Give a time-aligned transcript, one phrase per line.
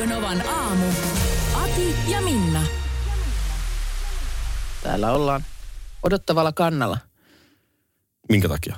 [0.00, 0.86] Radio Novan aamu.
[1.54, 2.62] Ati ja Minna.
[4.82, 5.44] Täällä ollaan
[6.02, 6.98] odottavalla kannalla.
[8.28, 8.76] Minkä takia?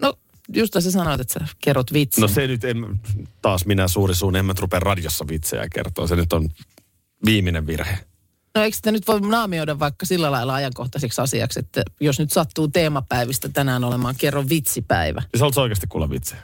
[0.00, 0.14] No,
[0.54, 2.22] just sä sanoit, että sä kerrot vitsin.
[2.22, 3.00] No se nyt, en,
[3.42, 6.06] taas minä suuri suun, en mä rupea radiossa vitsejä kertoa.
[6.06, 6.48] Se nyt on
[7.24, 7.98] viimeinen virhe.
[8.54, 12.68] No eikö sitä nyt voi naamioida vaikka sillä lailla ajankohtaiseksi asiaksi, että jos nyt sattuu
[12.68, 15.20] teemapäivistä tänään olemaan kerro vitsipäivä.
[15.20, 16.42] Siis haluatko oikeasti kuulla vitsejä?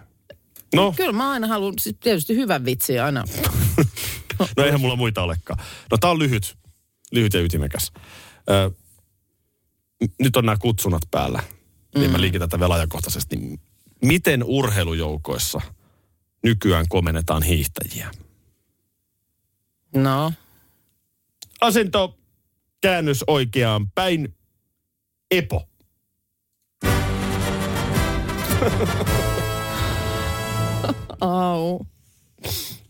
[0.75, 3.25] No, Kyllä mä aina haluan, siis tietysti hyvän vitsi aina.
[4.57, 5.59] no eihän mulla muita olekaan.
[5.91, 6.57] No tää on lyhyt,
[7.13, 7.93] lyhyt ja ytimekäs.
[8.51, 8.71] Ö,
[10.19, 11.43] nyt on nämä kutsunat päällä,
[11.95, 13.61] niin mä liikitän tätä vielä ajankohtaisesti.
[14.03, 15.61] Miten urheilujoukoissa
[16.43, 18.11] nykyään komennetaan hiihtäjiä?
[19.95, 20.33] No,
[21.61, 22.19] Asento,
[22.81, 24.35] käännös oikeaan päin.
[25.31, 25.69] Epo.
[31.21, 31.87] au.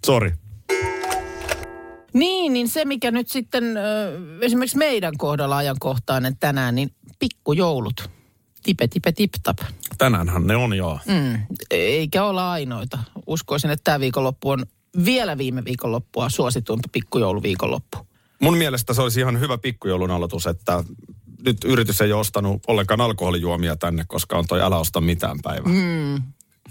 [0.06, 0.32] Sorry.
[2.18, 3.64] Niin, niin se mikä nyt sitten
[4.40, 8.10] esimerkiksi meidän kohdalla ajankohtainen tänään, niin pikkujoulut.
[8.62, 9.58] Tipe, tipe, tip, tap.
[9.98, 10.98] Tänäänhän ne on joo.
[11.06, 11.38] Mm,
[11.70, 12.98] eikä olla ainoita.
[13.26, 14.66] Uskoisin, että tämä viikonloppu on
[15.04, 17.98] vielä viime viikonloppua suosituimpi pikkujouluviikonloppu.
[18.40, 20.84] Mun mielestä se olisi ihan hyvä pikkujoulun aloitus, että
[21.46, 25.72] nyt yritys ei ole ostanut ollenkaan alkoholijuomia tänne, koska on toi älä osta mitään päivää.
[25.72, 26.22] Mm.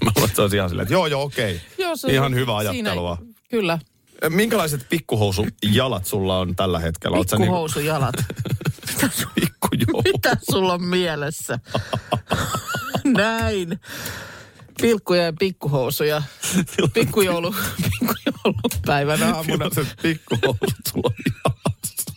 [0.05, 1.61] Mä luulen, että se olisi ihan silleen, että joo, joo, okei.
[1.77, 3.17] Joo, se- ihan hyvä siinä- ajattelua.
[3.49, 3.79] Kyllä.
[4.29, 7.17] Minkälaiset pikkuhousujalat sulla on tällä hetkellä?
[7.17, 8.15] Niinku- Pikkuhousujalat.
[10.03, 11.59] Mitä sulla on mielessä?
[13.03, 13.79] Näin.
[14.81, 16.21] Pilkkuja ja pikkuhousuja.
[16.93, 19.43] Pikkujoulu, pikkujoulupäivän aamuna.
[19.47, 21.15] Millaiset pikkuhousut sulla on
[21.45, 22.11] jalassa?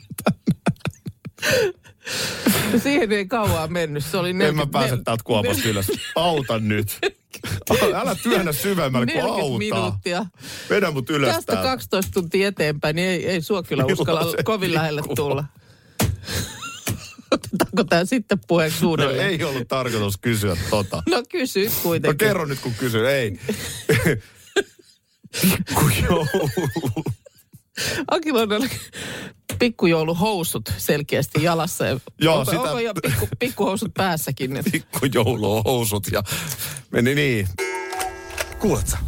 [2.82, 4.04] Siihen ei kauaa mennyt.
[4.04, 5.86] Se oli En mä 40 pääse täältä kuopasta ylös.
[6.16, 6.98] Auta nyt.
[7.94, 9.58] Älä työnnä syvemmälle kuin 40 auta.
[9.58, 10.26] minuuttia.
[10.70, 11.68] Vedä mut ylös Tästä täältä.
[11.70, 15.44] 12 tuntia eteenpäin, niin ei, ei sua kyllä uskalla kovin lähelle pikku- tulla.
[17.30, 19.28] Otetaanko tämä sitten puheeksi No uudelleen?
[19.28, 21.02] ei ollut tarkoitus kysyä tota.
[21.08, 22.18] No kysyit No kuitenkin.
[22.28, 23.06] kerro nyt kun kysyn.
[23.06, 23.38] Ei.
[25.42, 26.26] Pikkujoulu.
[28.10, 28.70] Akilla on ne
[29.58, 31.86] pikkujouluhousut selkeästi jalassa.
[31.86, 34.54] Ja Joo, onko, sitä- onko jo pikku, pikkuhousut päässäkin?
[34.54, 34.66] Nyt?
[34.72, 36.22] Pikkujouluhousut ja
[36.90, 37.48] meni niin.
[38.58, 38.98] Kuulet sä?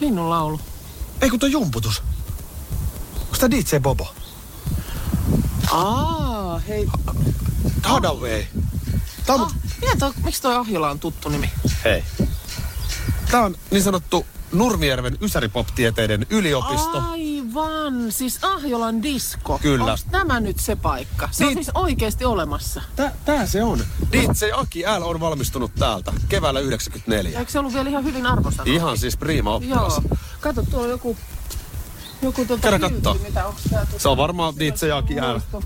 [0.00, 0.60] Linnun laulu.
[1.20, 2.02] Ei kun tuo jumputus.
[3.20, 4.14] Onko tää DJ Bobo?
[5.70, 6.86] Aa, hei.
[7.82, 8.44] Hadaway.
[9.26, 11.50] Tää on, Ah, mitä toi, miksi toi Ahjola on tuttu nimi?
[11.84, 12.04] hei.
[13.30, 17.02] Tää on niin sanottu Nurmijärven Ysäripop-tieteiden yliopisto.
[17.56, 19.58] Aivan, siis Ahjolan disko.
[19.62, 19.84] Kyllä.
[19.84, 21.28] Onks tämä nyt se paikka?
[21.30, 21.64] Se on Niin.
[21.64, 22.82] siis oikeasti olemassa.
[22.96, 23.78] Tää, tää se on.
[24.12, 27.38] DJ Aki L on valmistunut täältä keväällä 94.
[27.38, 28.72] Eikö se ollut vielä ihan hyvin arvosana?
[28.72, 30.00] Ihan siis prima oppilas.
[30.04, 30.16] Joo.
[30.40, 31.16] Kato, tuolla on joku...
[32.22, 33.14] Joku Käydä kyltti, kattoo.
[33.14, 35.60] Mitä, onks tää Se on varmaan DJ Aki L.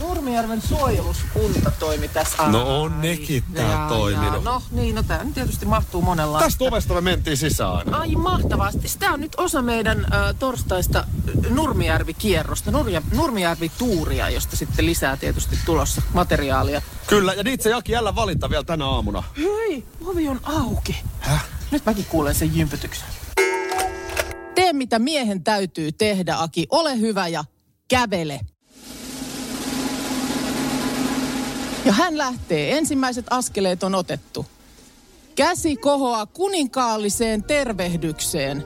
[0.00, 2.42] Nurmijärven suojeluskunta toimi tässä.
[2.48, 4.44] No on nekin täällä Jaa, toiminut.
[4.44, 4.54] jaa.
[4.54, 6.46] No niin, no tää nyt tietysti mahtuu monenlaista.
[6.46, 7.94] Tästä ovesta me mentiin sisään.
[7.94, 8.88] Ai mahtavasti.
[8.98, 11.04] Tämä on nyt osa meidän äh, torstaista
[11.48, 16.82] Nurmijärvi-kierrosta, Nurja, Nurmijärvi-tuuria, josta sitten lisää tietysti tulossa materiaalia.
[17.06, 19.22] Kyllä, ja DJ Aki L valinta vielä tänä aamuna.
[19.38, 20.96] Hei, ovi on auki.
[21.20, 21.44] Häh?
[21.70, 23.08] Nyt mäkin kuulen sen jympytyksen.
[24.54, 26.66] Tee mitä miehen täytyy tehdä, Aki.
[26.70, 27.44] Ole hyvä ja
[27.88, 28.40] kävele.
[31.84, 32.78] Ja hän lähtee.
[32.78, 34.46] Ensimmäiset askeleet on otettu.
[35.34, 38.64] Käsi kohoaa kuninkaalliseen tervehdykseen.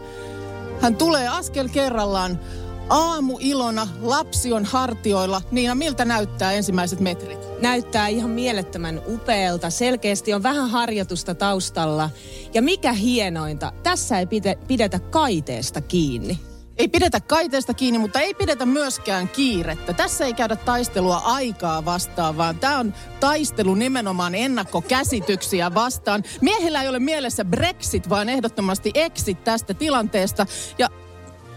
[0.80, 2.40] Hän tulee askel kerrallaan.
[2.88, 5.43] Aamu ilona, lapsi on hartioilla.
[5.50, 7.44] Niina, miltä näyttää ensimmäiset metrit?
[7.64, 9.70] näyttää ihan mielettömän upealta.
[9.70, 12.11] Selkeästi on vähän harjoitusta taustalla.
[12.55, 16.38] Ja mikä hienointa, tässä ei pide, pidetä kaiteesta kiinni.
[16.79, 19.93] Ei pidetä kaiteesta kiinni, mutta ei pidetä myöskään kiirettä.
[19.93, 26.23] Tässä ei käydä taistelua aikaa vastaan, vaan tämä on taistelu nimenomaan ennakkokäsityksiä vastaan.
[26.41, 30.47] Miehillä ei ole mielessä Brexit, vaan ehdottomasti exit tästä tilanteesta.
[30.79, 30.88] Ja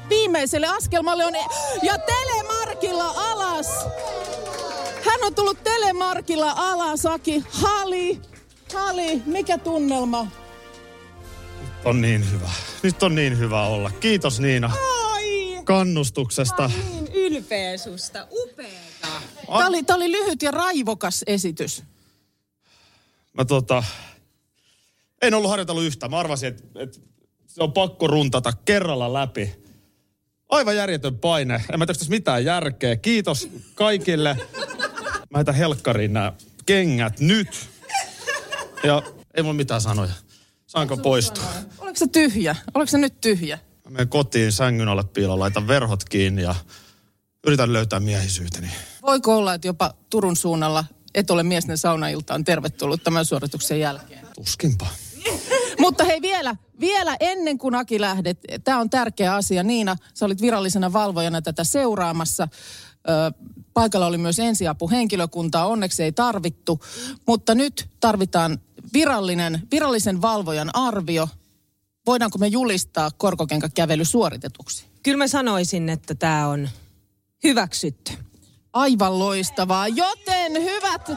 [0.09, 1.35] viimeiselle askelmalle on...
[1.35, 1.45] e-
[1.83, 3.67] Ja telemarkilla alas!
[5.05, 7.43] Hän on tullut telemarkilla alas, Aki.
[7.49, 8.21] Hali,
[8.73, 10.27] Hali, mikä tunnelma?
[11.85, 12.49] On niin hyvä.
[12.83, 13.91] Nyt on niin hyvä olla.
[13.99, 15.06] Kiitos Niina Ai,
[15.67, 16.71] kannustuksesta.
[16.91, 19.07] niin ylpeä susta, upeeta.
[19.47, 21.83] Tämä oli, tää oli lyhyt ja raivokas esitys.
[23.33, 23.83] Mä tota,
[25.21, 26.09] en ollut harjoitellut yhtään.
[26.09, 26.99] Mä arvasin, että, että
[27.47, 29.55] se on pakko runtata kerralla läpi.
[30.49, 31.53] Aivan järjetön paine.
[31.73, 32.95] En mä tiedä, tässä mitään järkeä.
[32.95, 34.37] Kiitos kaikille.
[35.29, 36.33] Mä heitän helkkariin nämä
[36.65, 37.69] kengät nyt.
[38.83, 39.03] Ja
[39.33, 40.13] ei mulla mitään sanoja.
[40.67, 41.43] Saanko poistua?
[41.77, 42.55] Oliko se tyhjä?
[42.73, 43.59] Oliko se nyt tyhjä?
[43.87, 46.55] Mä menen kotiin sängyn alle piiloon, laitan verhot kiinni ja
[47.47, 48.67] yritän löytää miehisyyteni.
[49.01, 50.85] Voiko olla, että jopa Turun suunnalla
[51.15, 54.27] et ole miesten saunailtaan tervetullut tämän suorituksen jälkeen?
[54.35, 54.87] Tuskinpa.
[55.79, 59.63] Mutta hei vielä, vielä ennen kuin Aki lähdet, tämä on tärkeä asia.
[59.63, 62.47] Niina, sä olit virallisena valvojana tätä seuraamassa.
[63.09, 66.79] Ö, paikalla oli myös ensiapuhenkilökuntaa, onneksi ei tarvittu.
[67.27, 68.59] Mutta nyt tarvitaan
[68.93, 71.29] virallinen, virallisen valvojan arvio.
[72.07, 74.85] Voidaanko me julistaa korkokenkäkävely suoritetuksi?
[75.03, 76.69] Kyllä mä sanoisin, että tämä on
[77.43, 78.11] hyväksytty.
[78.73, 79.87] Aivan loistavaa.
[79.87, 81.11] Joten hyvät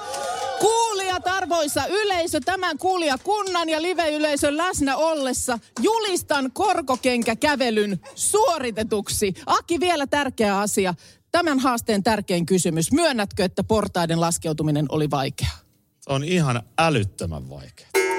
[0.60, 9.34] kuulijat, arvoisa yleisö, tämän kuulijakunnan ja live-yleisön läsnä ollessa julistan korkokenkäkävelyn suoritetuksi.
[9.46, 10.94] Aki, vielä tärkeä asia.
[11.32, 12.92] Tämän haasteen tärkein kysymys.
[12.92, 15.58] Myönnätkö, että portaiden laskeutuminen oli vaikeaa?
[16.00, 18.09] Se on ihan älyttömän vaikea.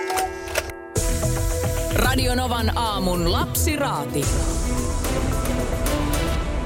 [1.95, 4.25] Radionovan aamun lapsiraati.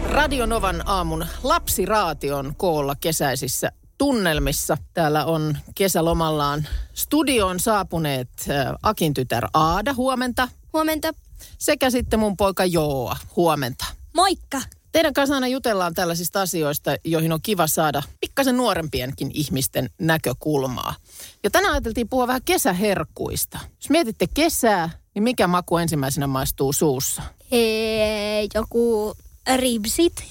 [0.09, 4.77] Radionovan aamun lapsiraati on koolla kesäisissä tunnelmissa.
[4.93, 10.47] Täällä on kesälomallaan studioon saapuneet äh, Akin tytär Aada, huomenta.
[10.73, 11.13] Huomenta.
[11.57, 13.85] Sekä sitten mun poika Jooa, huomenta.
[14.15, 14.61] Moikka.
[14.91, 20.95] Teidän kanssa aina jutellaan tällaisista asioista, joihin on kiva saada pikkasen nuorempienkin ihmisten näkökulmaa.
[21.43, 23.59] Ja tänään ajateltiin puhua vähän kesäherkkuista.
[23.75, 27.21] Jos mietitte kesää, niin mikä maku ensimmäisenä maistuu suussa?
[27.51, 29.15] Ee, joku
[29.55, 30.23] ribsit.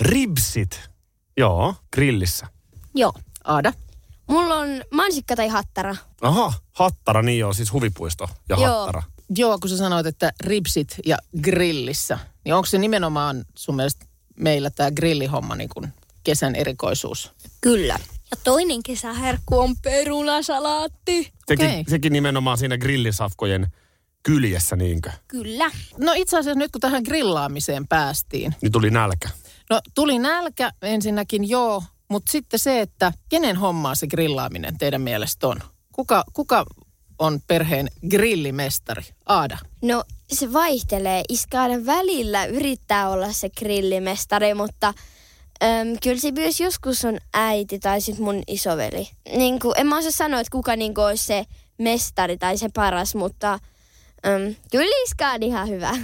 [0.00, 0.80] Ribsit.
[1.36, 2.46] Joo, grillissä.
[2.94, 3.12] Joo.
[3.44, 3.72] Aada?
[4.28, 5.96] Mulla on mansikka tai hattara.
[6.20, 8.78] Aha, hattara, niin joo, siis huvipuisto ja Joo.
[8.78, 9.02] hattara.
[9.36, 14.06] Joo, kun sä sanoit, että ripsit ja grillissä, niin onko se nimenomaan sun mielestä
[14.36, 15.92] meillä tämä grillihomma niin kuin
[16.24, 17.32] kesän erikoisuus?
[17.60, 17.98] Kyllä.
[18.30, 21.32] Ja toinen kesäherkku on perunasalaatti.
[21.48, 21.84] Sekin, Okei.
[21.88, 23.66] sekin nimenomaan siinä grillisafkojen
[24.26, 25.10] kyljessä, niinkö?
[25.28, 25.70] Kyllä.
[25.98, 29.28] No itse asiassa nyt kun tähän grillaamiseen päästiin, Niin tuli nälkä.
[29.70, 35.48] no tuli nälkä ensinnäkin joo, mutta sitten se, että kenen hommaa se grillaaminen teidän mielestä
[35.48, 35.60] on?
[35.92, 36.64] Kuka, kuka
[37.18, 39.02] on perheen grillimestari?
[39.26, 39.58] Aada.
[39.82, 41.22] No se vaihtelee.
[41.28, 47.78] Iska aina välillä yrittää olla se grillimestari, mutta äm, kyllä se myös joskus on äiti
[47.78, 49.08] tai sitten mun isoveli.
[49.36, 51.44] Niin kuin, en mä osaa sanoa, että kuka niin kuin, olisi se
[51.78, 53.58] mestari tai se paras, mutta
[55.04, 55.96] Iska on ihan hyvä.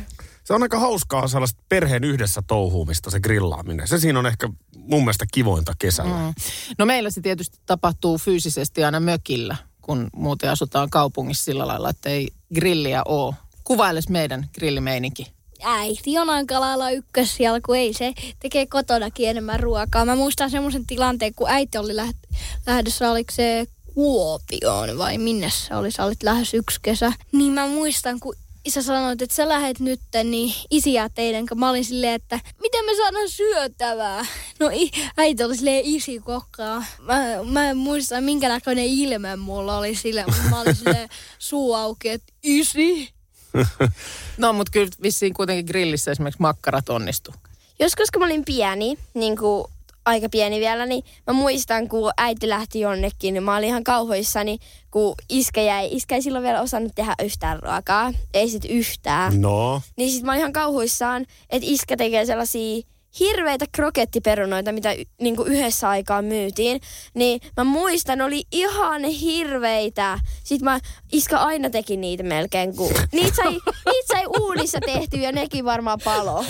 [0.44, 3.88] Se on aika hauskaa sellaista perheen yhdessä touhuumista, se grillaaminen.
[3.88, 6.14] Se siinä on ehkä mun mielestä kivointa kesällä.
[6.16, 6.34] Mm.
[6.78, 12.10] No meillä se tietysti tapahtuu fyysisesti aina mökillä, kun muuten asutaan kaupungissa sillä lailla, että
[12.10, 13.34] ei grilliä ole.
[13.64, 15.32] Kuvailes meidän grillimeininki.
[15.62, 20.04] äiti on aika lailla ykkössijalla, kun ei se tekee kotonakin enemmän ruokaa.
[20.04, 22.36] Mä muistan semmoisen tilanteen, kun äiti oli läht-
[22.66, 27.12] lähdössä, oliko se Kuopioon vai minne se oli, sä olit lähes yksi kesä.
[27.32, 28.34] Niin mä muistan, kun
[28.64, 32.84] isä sanoi, että sä lähet nyt, niin isiä teidän, kun mä olin silleen, että miten
[32.84, 34.26] me saadaan syötävää?
[34.60, 36.84] No i- äiti oli silleen isi kokkaa.
[36.98, 41.74] Mä, mä en muista, minkä näköinen ilme mulla oli sille, mutta mä olin silleen suu
[41.74, 43.10] auki, että isi.
[44.36, 47.34] No, mutta kyllä vissiin kuitenkin grillissä esimerkiksi makkarat onnistu.
[47.78, 49.64] Joskus kun mä olin pieni, niin kuin
[50.04, 54.58] aika pieni vielä, niin mä muistan, kun äiti lähti jonnekin, niin mä olin ihan kauhoissani,
[54.90, 59.40] kun iskä jäi, iskä ei silloin vielä osannut tehdä yhtään ruokaa, ei sit yhtään.
[59.40, 62.82] No, Niin sit mä olin ihan kauhuissaan, että iskä tekee sellaisia
[63.20, 66.80] hirveitä krokettiperunoita, mitä y- niin kuin yhdessä aikaa myytiin.
[67.14, 70.18] Niin mä muistan, oli ihan hirveitä.
[70.44, 70.80] Sitten mä,
[71.12, 73.52] iskä aina teki niitä melkein, kun niitä sai,
[73.86, 76.44] niitä sai uudissa tehty ja nekin varmaan palo.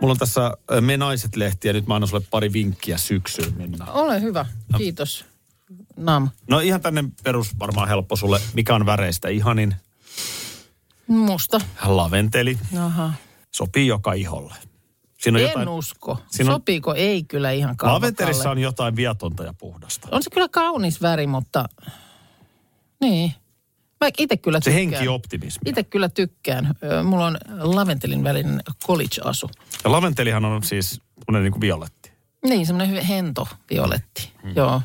[0.00, 3.90] Mulla on tässä Me Naiset-lehti ja nyt mä annan sulle pari vinkkiä syksyyn mennään.
[3.90, 5.24] Ole hyvä, kiitos.
[5.96, 6.28] Nam.
[6.48, 8.40] No ihan tänne perus varmaan helppo sulle.
[8.54, 9.74] Mikä on väreistä ihanin?
[11.06, 11.60] Musta.
[11.86, 12.58] Laventeli.
[12.80, 13.12] Aha.
[13.50, 14.54] Sopii joka iholle.
[15.18, 16.18] Siinä on En jotain, usko.
[16.30, 16.94] Siinä on- Sopiiko?
[16.94, 17.96] Ei kyllä ihan kalvakalle.
[17.96, 20.08] laventelissa on jotain viatonta ja puhdasta.
[20.10, 21.68] On se kyllä kaunis väri, mutta...
[23.00, 23.32] Niin.
[24.00, 24.90] Mä itse kyllä Se tykkään.
[24.92, 25.70] henkioptimismi.
[25.70, 26.74] Itse kyllä tykkään.
[27.04, 29.50] Mulla on laventelin välinen college-asu.
[29.84, 32.12] Ja laventelihan on siis semmoinen niin kuin violetti.
[32.44, 34.32] Niin, semmoinen hyvin hento violetti.
[34.42, 34.52] Hmm.
[34.56, 34.82] Joo.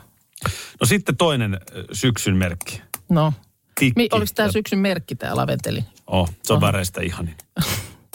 [0.82, 1.60] No sitten toinen äh,
[1.92, 2.82] syksyn merkki.
[3.10, 3.34] No.
[3.80, 4.02] Tikki.
[4.02, 5.86] Mi, oliko tämä syksyn merkki, tämä laventeli?
[6.08, 7.36] Oh, se on väreistä ihanin.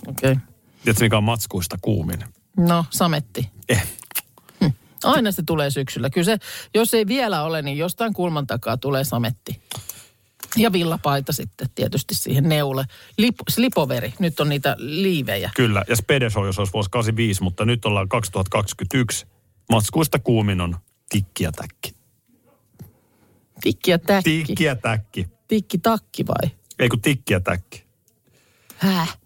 [0.06, 0.32] Okei.
[0.32, 0.37] Okay.
[0.84, 2.25] Tiedätkö, mikä on matskuista kuumin?
[2.56, 3.50] No, sametti.
[3.68, 3.87] Eh.
[5.04, 6.10] Aina se tulee syksyllä.
[6.10, 6.38] Kyllä se,
[6.75, 9.62] jos ei vielä ole, niin jostain kulman takaa tulee sametti.
[10.57, 12.85] Ja villapaita sitten tietysti siihen neule.
[13.19, 15.50] Lip, slipoveri, nyt on niitä liivejä.
[15.57, 19.26] Kyllä, ja Spede Show, jos olisi vuosi 85, mutta nyt ollaan 2021.
[19.71, 20.76] Matskuista kuumin on
[21.09, 21.95] tikki ja täkki.
[23.61, 24.45] Tikki ja täkki.
[24.47, 25.28] Tikki ja täkki.
[25.49, 26.50] Tikki takki vai?
[26.78, 27.85] Ei kun tikki ja täkki.
[28.76, 29.19] Häh?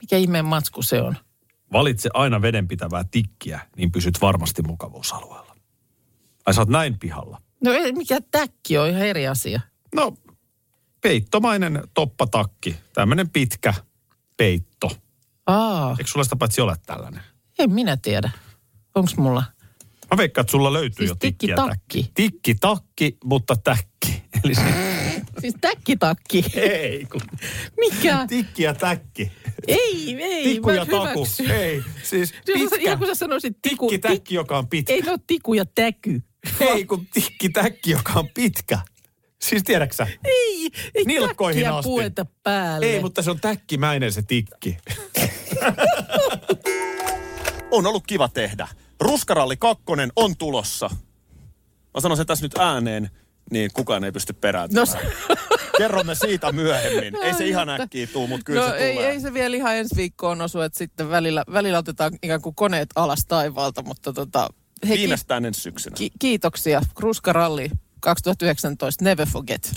[0.00, 1.16] Mikä ihmeen matsku se on?
[1.72, 5.56] Valitse aina vedenpitävää tikkiä, niin pysyt varmasti mukavuusalueella.
[6.46, 7.42] Ai sä oot näin pihalla.
[7.64, 9.60] No ei, mikä täkki on ihan eri asia.
[9.94, 10.14] No,
[11.00, 12.76] peittomainen toppatakki.
[12.94, 13.74] Tämmöinen pitkä
[14.36, 14.90] peitto.
[15.46, 17.22] Aa, Eikö sulla sitä paitsi ole tällainen?
[17.58, 18.30] en minä tiedä.
[18.94, 19.44] Onks mulla?
[20.10, 22.10] Mä veikkaan, että sulla löytyy Siis jo tikki täkki.
[22.14, 24.22] Tikki takki, mutta täkki.
[24.44, 24.62] Eli se,
[25.40, 26.44] Siis täkkitakki.
[26.54, 27.20] ei, kun
[27.76, 28.26] Mikä?
[28.28, 29.32] tikki ja täkki.
[29.66, 31.04] Ei, ei, Tikku ja taku.
[31.04, 31.42] hyväksy.
[31.52, 32.96] Ei, siis pitkä.
[32.96, 34.92] Kun sä sanoisit tiku, Tikki täkki, joka on pitkä.
[34.92, 36.22] Ei ne ole tiku ja täky.
[36.60, 38.78] Ei, kun tikki täkki, joka on pitkä.
[39.42, 40.06] Siis tiedäksä?
[40.24, 41.88] Ei, ei Nilkkoihin täkkiä asti.
[41.88, 42.86] pueta päälle.
[42.86, 44.78] Ei, mutta se on täkkimäinen se tikki.
[47.70, 48.68] on ollut kiva tehdä.
[49.00, 49.84] Ruskaralli 2
[50.16, 50.90] on tulossa.
[51.94, 53.10] Mä sanon sen tässä nyt ääneen,
[53.50, 54.86] niin kukaan ei pysty No, perääntymään.
[54.86, 54.96] s-
[55.78, 57.16] Kerromme siitä myöhemmin.
[57.22, 59.10] Ei se ihan äkkiä tuu, mutta kyllä no se ei, tulee.
[59.10, 62.88] ei se vielä ihan ensi viikkoon osu, että sitten välillä, välillä otetaan ikään kuin koneet
[62.94, 64.48] alas taivaalta, mutta tota,
[64.82, 65.94] ki- Viimeistään ensi syksynä.
[65.96, 66.80] ki- kiitoksia.
[66.98, 69.74] Ruskaralli 2019, never forget.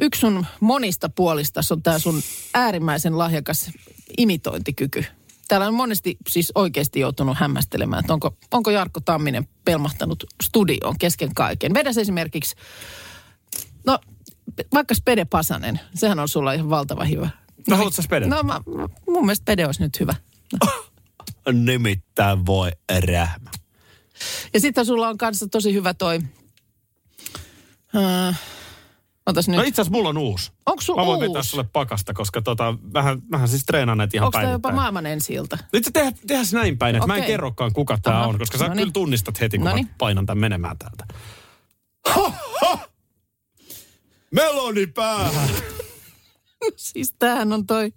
[0.00, 2.22] Yksi sun monista puolista on tämä sun
[2.54, 3.70] äärimmäisen lahjakas
[4.18, 5.04] imitointikyky.
[5.48, 11.34] Täällä on monesti siis oikeasti joutunut hämmästelemään, että onko, onko Jarkko Tamminen pelmahtanut studioon kesken
[11.34, 11.74] kaiken.
[11.74, 12.56] Vedäs esimerkiksi,
[13.86, 13.98] no
[14.74, 17.30] vaikka Spede Pasanen, sehän on sulla ihan valtava hyvä.
[17.68, 18.30] No haluatko sä speden?
[18.30, 18.60] No mä,
[19.06, 20.14] mun mielestä Pede olisi nyt hyvä.
[21.52, 23.50] Nimittäin voi rähmä.
[24.54, 26.18] Ja sitten sulla on kanssa tosi hyvä toi...
[27.96, 28.40] Äh,
[29.26, 29.56] otas nyt.
[29.56, 30.52] No itse asiassa mulla on uusi.
[30.66, 31.28] Onko sulla Mä voin uusi?
[31.28, 34.74] vetää sulle pakasta, koska tota, vähän, vähän siis treenaan näitä ihan Onko tämä jopa päivittäin.
[34.74, 35.58] maailman ensi ilta?
[35.72, 37.32] Nyt se tehdään, tehdään se näin päin, että mä en Okei.
[37.32, 38.26] kerrokaan kuka tämä Aha.
[38.26, 38.78] on, koska sä Noniin.
[38.78, 39.86] kyllä tunnistat heti, kun Noniin.
[39.86, 41.04] mä painan tämän menemään täältä.
[42.08, 42.78] Ha, ha!
[44.30, 45.48] Meloni päähän!
[46.76, 47.92] siis tämähän on toi...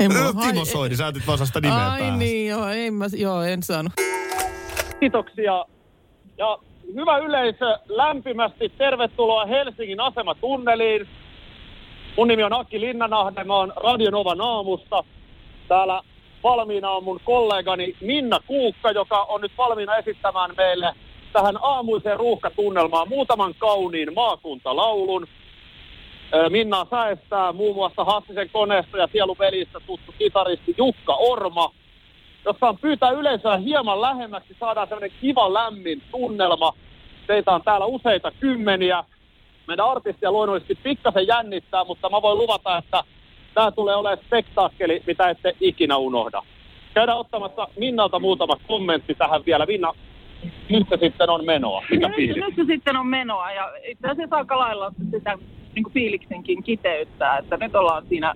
[0.00, 2.18] Ei mulla No, Timo Soini, sä et sitä nimeä Ai päähän.
[2.18, 3.92] niin, joo, ei mä, joo, en saanut.
[5.00, 5.52] Kiitoksia.
[6.38, 6.58] Ja
[6.94, 11.08] hyvä yleisö, lämpimästi tervetuloa Helsingin asematunneliin.
[12.16, 15.04] Mun nimi on Akki Linnanahde, mä oon Radionovan aamusta.
[15.68, 16.02] Täällä
[16.42, 20.94] valmiina on mun kollegani Minna Kuukka, joka on nyt valmiina esittämään meille
[21.32, 25.26] tähän aamuiseen ruuhkatunnelmaan muutaman kauniin maakuntalaulun.
[26.48, 31.72] Minna säestää muun muassa Hassisen koneesta ja sielupelistä tuttu kitaristi Jukka Orma
[32.44, 36.72] jos saan pyytää yleisöä hieman lähemmäksi, saadaan sellainen kiva lämmin tunnelma.
[37.26, 39.04] Teitä on täällä useita kymmeniä.
[39.68, 43.04] Meidän artistia luonnollisesti pikkasen jännittää, mutta mä voin luvata, että
[43.54, 46.42] tämä tulee olemaan spektaakkeli, mitä ette ikinä unohda.
[46.94, 49.66] Käydään ottamassa Minnalta muutama kommentti tähän vielä.
[49.66, 49.92] Minna,
[50.68, 51.82] nyt se sitten on menoa.
[51.90, 55.38] Mikä nyt, se sitten on menoa ja itse asiassa aika lailla sitä
[55.74, 58.34] niin kuin fiiliksenkin kiteyttää, että nyt ollaan siinä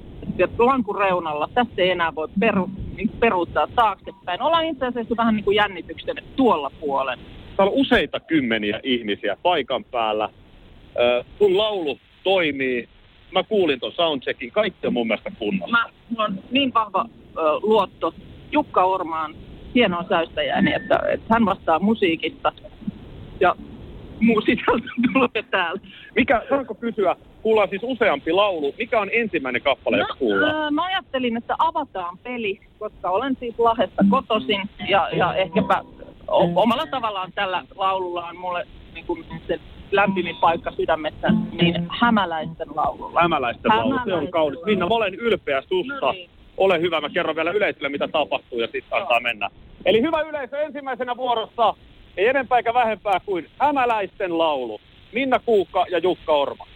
[0.59, 1.49] lankun reunalla.
[1.55, 4.43] Tästä ei enää voi peru, niin peruuttaa taaksepäin.
[4.43, 7.19] Ollaan itse asiassa vähän niin kuin jännityksen tuolla puolen.
[7.57, 10.29] Täällä on useita kymmeniä ihmisiä paikan päällä.
[10.99, 12.89] Ö, sun laulu toimii.
[13.33, 14.53] Mä kuulin ton soundcheckin.
[14.53, 15.71] Kaikki on mun mielestä kunnossa.
[15.71, 17.07] Mä, mulla on niin vahva
[17.39, 18.15] ö, luotto
[18.53, 19.35] Jukka Ormaan
[19.75, 22.53] hienoon säystäjääni, että, että hän vastaa musiikista
[23.41, 23.57] ja
[24.21, 25.87] muu sisältö tulee täältä.
[26.15, 28.75] Mikä, saanko kysyä, kuullaan siis useampi laulu.
[28.79, 30.55] Mikä on ensimmäinen kappale, joka kuullaan?
[30.55, 35.83] Öö, mä ajattelin, että avataan peli, koska olen siis Lahdesta kotoisin ja, ja ehkäpä
[36.29, 39.61] o- omalla tavallaan tällä laululla on mulle niin kuin se
[39.93, 41.29] lämpimin paikka sydämessä,
[41.63, 43.21] niin hämäläisten laululla.
[43.23, 44.57] Hämäläisten laulu, se on Hämäläisten kaunis.
[44.59, 44.67] laulu.
[44.67, 46.07] Minna, mä olen ylpeä susta.
[46.07, 46.31] No niin.
[46.57, 49.51] Ole hyvä, mä kerron vielä yleisölle, mitä tapahtuu ja sitten antaa mennä.
[49.85, 51.75] Eli hyvä yleisö ensimmäisenä vuorossa,
[52.17, 54.81] ei enempää eikä vähempää kuin Hämäläisten laulu.
[55.13, 56.67] Minna Kuukka ja Jukka Orma.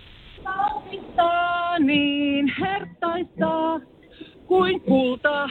[0.45, 3.81] Kaunista niin hertaista
[4.47, 5.49] kuin kulta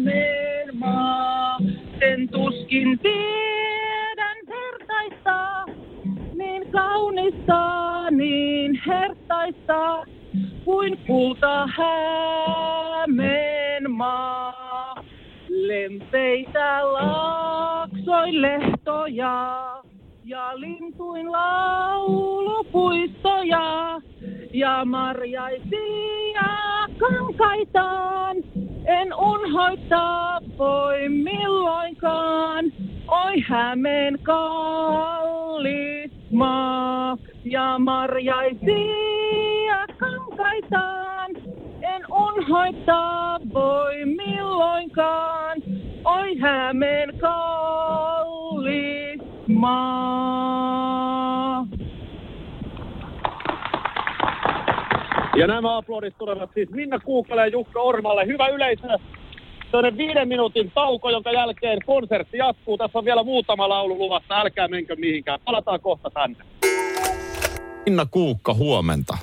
[0.00, 1.58] Hämeenmaa.
[1.98, 5.64] Sen tuskin tiedän hertaista,
[6.34, 10.06] niin kaunista niin hertaista
[10.64, 11.66] kuin kulta
[13.06, 14.52] Hämeenmaa.
[15.48, 16.80] Lempeitä
[18.06, 19.72] laaksoin lehtoja
[20.24, 24.00] ja lintuin laulupuistoja
[24.52, 26.42] ja marjaisia
[26.98, 28.36] kankaitaan.
[28.84, 32.64] En unhoittaa voi milloinkaan,
[33.08, 41.30] oi Hämeen kallis maa ja marjaisia kankaitaan.
[41.82, 45.62] En unhoittaa voi milloinkaan,
[46.04, 48.02] oi Hämeen kallis
[49.46, 50.52] maa.
[55.36, 58.26] Ja nämä aplodit tulevat siis Minna Kuukkalle ja Jukka Ormalle.
[58.26, 58.98] Hyvä yleisö,
[59.70, 62.78] Tällainen viiden minuutin tauko, jonka jälkeen konsertti jatkuu.
[62.78, 65.40] Tässä on vielä muutama laulu luvassa, älkää menkö mihinkään.
[65.44, 66.44] Palataan kohta tänne.
[67.86, 69.18] Minna Kuukka, huomenta.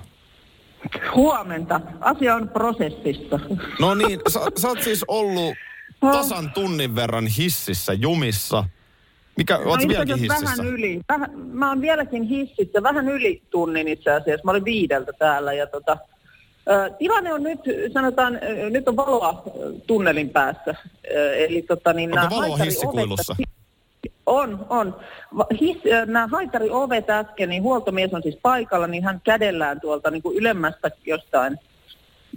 [1.15, 1.81] Huomenta.
[1.99, 3.39] Asia on prosessissa.
[3.79, 5.53] No niin, sä, sä oot siis ollut
[5.99, 8.63] tasan tunnin verran hississä jumissa.
[9.37, 10.45] Mikä, oot itse vieläkin hississä?
[10.45, 11.01] Vähän yli.
[11.09, 14.45] Vähän, mä oon vieläkin hississä, vähän yli tunnin itse asiassa.
[14.45, 15.97] Mä olin viideltä täällä ja tota,
[16.97, 17.59] tilanne on nyt,
[17.93, 18.39] sanotaan,
[18.69, 19.43] nyt on valoa
[19.87, 20.75] tunnelin päässä.
[21.35, 23.35] Eli tota, niin Onko valoa hissikuilussa?
[24.25, 24.95] On, on.
[25.61, 30.37] His, nämä haitariovet äsken, niin huoltomies on siis paikalla, niin hän kädellään tuolta niin kuin
[30.37, 31.57] ylemmästä jostain,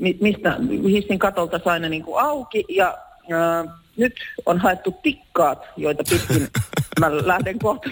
[0.01, 2.65] mi- mistä hissin katolta sai ne niin kuin auki.
[2.69, 2.99] Ja
[3.33, 4.15] ö, nyt
[4.47, 6.49] on haettu tikkaat, joita pitkin
[7.01, 7.91] mä lähden kohta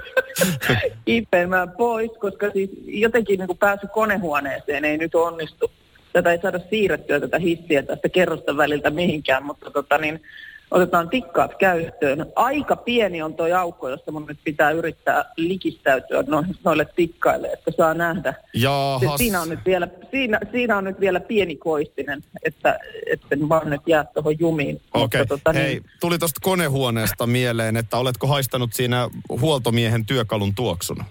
[1.04, 5.70] kiipeämään pois, koska siis jotenkin niin pääsy konehuoneeseen ei nyt onnistu.
[6.12, 10.22] Tätä ei saada siirrettyä tätä hissiä tästä kerrosta väliltä mihinkään, mutta tota niin,
[10.70, 12.26] otetaan tikkaat käyttöön.
[12.36, 17.70] Aika pieni on tuo aukko, josta mun nyt pitää yrittää likistäytyä no, noille tikkaille, että
[17.76, 18.34] saa nähdä.
[18.54, 19.16] Jahas.
[19.16, 22.78] Siinä on nyt vielä, siinä, siinä on nyt vielä pieni koistinen, että,
[23.12, 24.80] että en vaan nyt jää tuohon jumiin.
[24.94, 31.04] Okei, Mutta tota, hei, tuli tuosta konehuoneesta mieleen, että oletko haistanut siinä huoltomiehen työkalun tuoksun?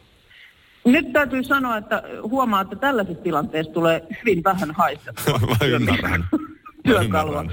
[0.85, 6.25] Nyt täytyy sanoa, että huomaa, että tällaisessa tilanteessa tulee hyvin vähän haistettua Mä ymmärrän.
[6.83, 7.45] työkalua.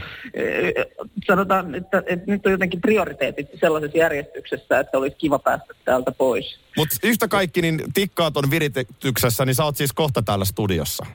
[1.27, 6.61] Sanotaan, että, että nyt on jotenkin prioriteetit sellaisessa järjestyksessä, että olisi kiva päästä täältä pois.
[6.77, 11.07] Mutta yhtä kaikki, niin tikkaat on virityksessä, niin sä oot siis kohta täällä studiossa.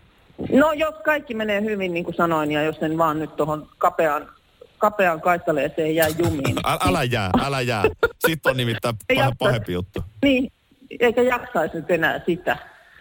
[0.52, 4.30] No jos kaikki menee hyvin, niin kuin sanoin, ja jos en vaan nyt tuohon kapeaan,
[4.78, 6.58] kapeaan kaistaleeseen jää jumiin.
[6.72, 7.84] Ä, älä jää, älä jää.
[8.28, 8.96] Sitten on nimittäin
[9.40, 10.04] pahempi juttu.
[10.24, 10.52] Niin,
[11.00, 12.58] eikä jaksaisi nyt enää sitä.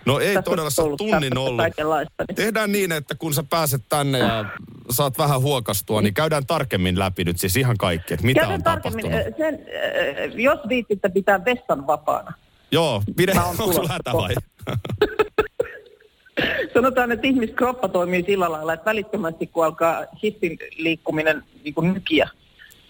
[0.06, 1.60] No ei Tässä todella, on sä oot ollut tunnin ollut.
[2.26, 4.44] Niin- Tehdään niin, että kun sä pääset tänne ja
[4.90, 8.64] saat vähän huokastua, niin käydään tarkemmin läpi nyt siis ihan kaikki, että mitä Käydään on
[8.64, 9.36] tarkemmin, tapahtunut.
[9.38, 9.58] sen,
[10.42, 12.32] jos viititte pitää vessan vapaana.
[12.72, 14.34] Joo, pide, onko sulla hätä vai?
[16.74, 22.28] Sanotaan, että ihmiskroppa toimii sillä lailla, että välittömästi kun alkaa hissin liikkuminen niin kuin nykiä,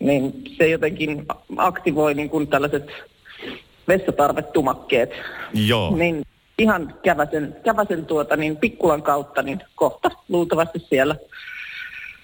[0.01, 2.87] niin se jotenkin aktivoi niin kuin tällaiset
[3.88, 5.11] vessatarvetumakkeet.
[5.55, 5.96] Joo.
[5.96, 6.23] Niin
[6.61, 11.16] ihan käväsen, käväsen tuota niin pikkulan kautta, niin kohta luultavasti siellä.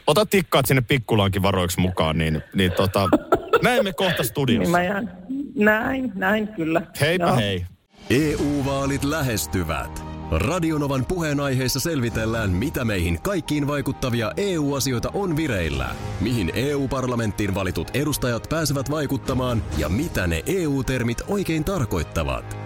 [0.07, 3.09] Ota tikkaat sinne pikkulaankin varoiksi mukaan, niin, niin tota,
[3.63, 4.71] näemme kohta Niin studiossa.
[4.71, 5.17] mä jään,
[5.55, 6.83] näin, näin kyllä.
[7.01, 7.37] Heipä Joo.
[7.37, 7.67] hei.
[8.11, 10.05] EU-vaalit lähestyvät.
[10.31, 15.89] Radionovan puheenaiheessa selvitellään, mitä meihin kaikkiin vaikuttavia EU-asioita on vireillä,
[16.21, 22.66] mihin EU-parlamenttiin valitut edustajat pääsevät vaikuttamaan ja mitä ne EU-termit oikein tarkoittavat.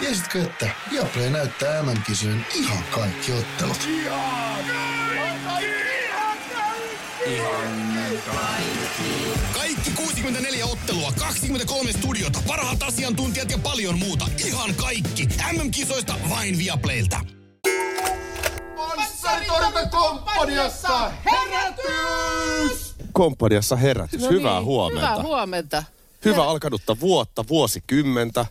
[0.00, 3.88] Tiesitkö, että Viaplay näyttää MM-kisojen ihan kaikki ottelut?
[9.54, 14.26] Kaikki 64 ottelua, 23 studiota, parhaat asiantuntijat ja paljon muuta.
[14.46, 15.28] Ihan kaikki.
[15.52, 17.20] MM-kisoista vain Viaplaylta.
[18.76, 22.94] Panssaritorjunta komppaniassa herätys!
[23.12, 24.22] Komppaniassa herätys.
[24.22, 25.10] No Hyvää niin, huomenta.
[25.10, 25.84] Hyvää huomenta.
[26.24, 28.46] Hyvä alkanutta vuotta, vuosikymmentä.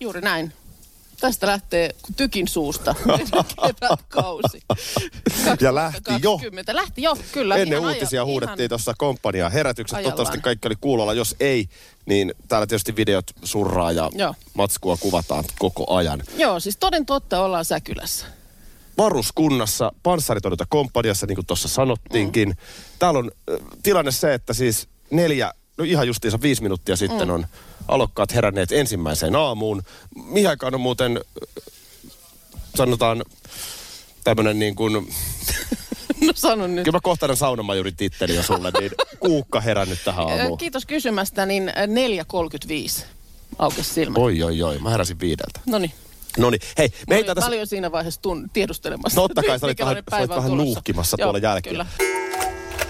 [0.00, 0.52] Juuri näin.
[1.22, 2.94] Tästä lähtee kuin tykin suusta
[3.80, 4.62] kevätkausi.
[5.60, 6.30] Ja lähti jo.
[6.32, 6.76] 20.
[6.76, 7.56] Lähti jo, kyllä.
[7.56, 9.96] Ennen ihan uutisia ajo- huudettiin tuossa komppania herätykset.
[9.96, 10.16] ajallaan.
[10.16, 11.14] Toivottavasti kaikki oli kuulolla.
[11.14, 11.68] Jos ei,
[12.06, 14.34] niin täällä tietysti videot surraa ja Joo.
[14.54, 16.22] matskua kuvataan koko ajan.
[16.36, 18.26] Joo, siis toden totta ollaan Säkylässä.
[18.98, 22.48] varuskunnassa, panssaritorjunta komppaniassa, niin kuin tuossa sanottiinkin.
[22.48, 22.54] Mm.
[22.98, 27.34] Täällä on äh, tilanne se, että siis neljä, no ihan justiinsa viisi minuuttia sitten Mm.
[27.34, 27.46] on
[27.88, 29.82] alokkaat heränneet ensimmäiseen aamuun.
[30.24, 31.72] Mihin aikaan on muuten, äh,
[32.74, 33.22] sanotaan,
[34.24, 34.92] tämmöinen niin kuin,
[36.26, 36.84] No sano nyt.
[36.84, 38.90] kyllä mä kohtaan saunamajurin titteli jo sulle, niin
[39.20, 40.58] kuukka herännyt tähän aamuun.
[40.58, 41.72] Kiitos kysymästä, niin ö,
[43.00, 43.04] 4.35
[43.58, 44.22] aukesi silmät.
[44.22, 45.60] Oi, oi, oi, mä heräsin viideltä.
[45.66, 45.92] No niin.
[46.38, 47.46] No niin, hei, meitä olin tässä...
[47.50, 49.20] paljon siinä vaiheessa tun- tiedustelemassa.
[49.20, 51.72] No totta kai, sä olit vähän- olit vähän nuuhkimassa Joo, tuolla jälkeen.
[51.74, 51.86] Kyllä.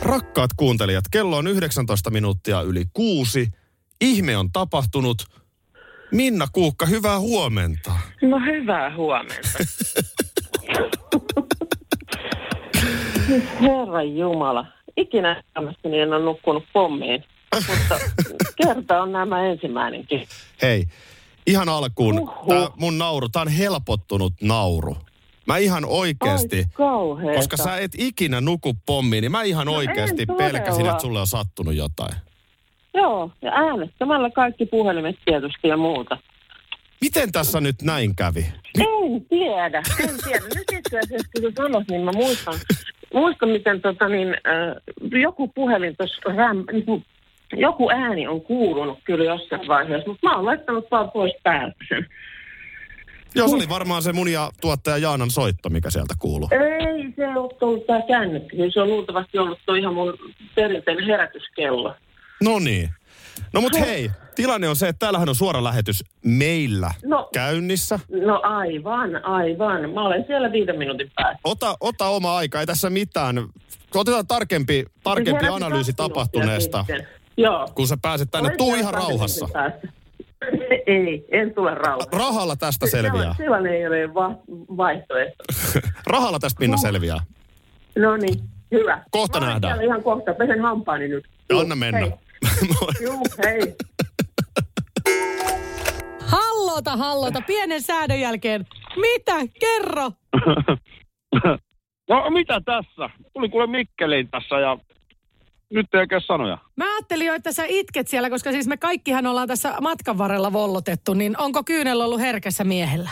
[0.03, 3.49] Rakkaat kuuntelijat, kello on 19 minuuttia yli kuusi.
[4.01, 5.27] Ihme on tapahtunut.
[6.12, 7.93] Minna Kuukka, hyvää huomenta.
[8.23, 9.59] No hyvää huomenta.
[13.61, 14.67] Herra Jumala.
[14.97, 17.25] Ikinä elämässäni en ole nukkunut pommiin.
[17.69, 17.99] Mutta
[18.57, 20.27] kerta on nämä ensimmäinenkin.
[20.62, 20.85] Hei,
[21.47, 24.97] ihan alkuun, tää mun nauru, tää on helpottunut nauru.
[25.46, 26.14] Mä ihan Ai
[26.72, 27.37] kauheeta.
[27.37, 31.20] koska sä et ikinä nuku pommiin, niin mä ihan No oikeesti en pelkäsin, että sulle
[31.20, 32.14] on sattunut jotain.
[32.94, 36.18] Joo, ja äänestämällä kaikki puhelimet tietysti ja muuta.
[37.00, 38.46] Miten tässä nyt näin kävi?
[38.78, 40.44] En tiedä, en tiedä.
[40.55, 42.55] Nyt itse asiassa, kun sanot, niin mä muistan,
[43.14, 46.20] muistan miten tota, niin, äh, joku puhelin tuossa
[46.72, 47.05] niin
[47.57, 52.07] joku ääni on kuulunut kyllä jossain vaiheessa, mutta mä oon laittanut vaan pois päältä sen.
[53.35, 56.49] Joo, se oli varmaan se mun ja tuottaja Jaanan soitto, mikä sieltä kuuluu.
[56.53, 60.14] Ei se ole ollut tää kännykkä, kyllä se on luultavasti ollut tuo ihan mun
[60.55, 61.95] perinteinen herätyskello.
[62.42, 62.88] No niin.
[63.53, 67.29] No mut hei, tilanne on se, että täällähän on suora lähetys meillä No.
[67.35, 68.01] käynnissä.
[68.27, 69.90] No aivan, aivan.
[69.90, 71.40] Mä olen siellä viiden minuutin päästä.
[71.45, 73.49] Ota, ota oma aika, ei tässä mitään.
[73.95, 76.85] Otetaan tarkempi, tarkempi analyysi tapahtuneesta.
[77.37, 77.68] Joo.
[77.75, 78.47] kun sä pääset tänne.
[78.49, 79.49] Olen Tuu ihan rauhassa.
[79.53, 79.88] päästä.
[80.87, 82.18] Ei, en tule rauhassa.
[82.18, 83.35] Rahalla tästä Se- selviää.
[83.37, 84.37] Silloin ei ole va-
[84.76, 85.44] vaihtoehto.
[86.07, 87.18] Rahalla tästä Minna selviää.
[87.98, 88.35] No niin,
[88.72, 89.02] hyvä.
[89.11, 89.83] Kohta Mä nähdään.
[89.85, 90.35] ihan kohta.
[90.35, 91.24] Pesen hampaani nyt.
[91.61, 91.98] Anna mennä.
[92.00, 92.12] Hei.
[93.05, 93.74] Juu, hei.
[96.20, 98.66] Hallota, hallota, pienen säädön jälkeen.
[98.96, 99.35] Mitä?
[99.61, 100.12] Kerro.
[102.09, 103.11] No mitä tässä?
[103.35, 104.78] Tuli kuule Mikkeliin tässä ja
[105.73, 106.59] nyt ei oikein sanoja.
[106.77, 110.53] Mä ajattelin jo, että sä itket siellä, koska siis me kaikkihan ollaan tässä matkan varrella
[110.53, 113.11] vollotettu, niin onko kyynel ollut herkässä miehellä?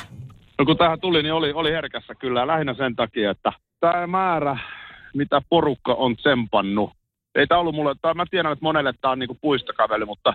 [0.59, 2.47] No kun tähän tuli, niin oli, oli herkässä kyllä.
[2.47, 4.59] Lähinnä sen takia, että tämä määrä,
[5.15, 6.91] mitä porukka on tsempannut.
[7.35, 10.35] Ei tämä ollut mulle, tai mä tiedän, että monelle tämä on niinku puistokävely, mutta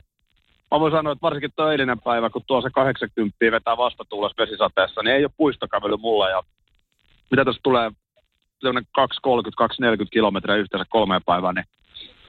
[0.71, 5.01] mä voin sanoa, että varsinkin tuo eilinen päivä, kun tuo se 80 vetää vastatuulessa vesisateessa,
[5.03, 6.29] niin ei ole puistokävely mulla.
[6.29, 6.43] Ja
[7.31, 7.91] mitä tässä tulee
[8.59, 8.87] sellainen
[10.03, 11.65] 230-240 kilometriä yhteensä kolmeen päivään, niin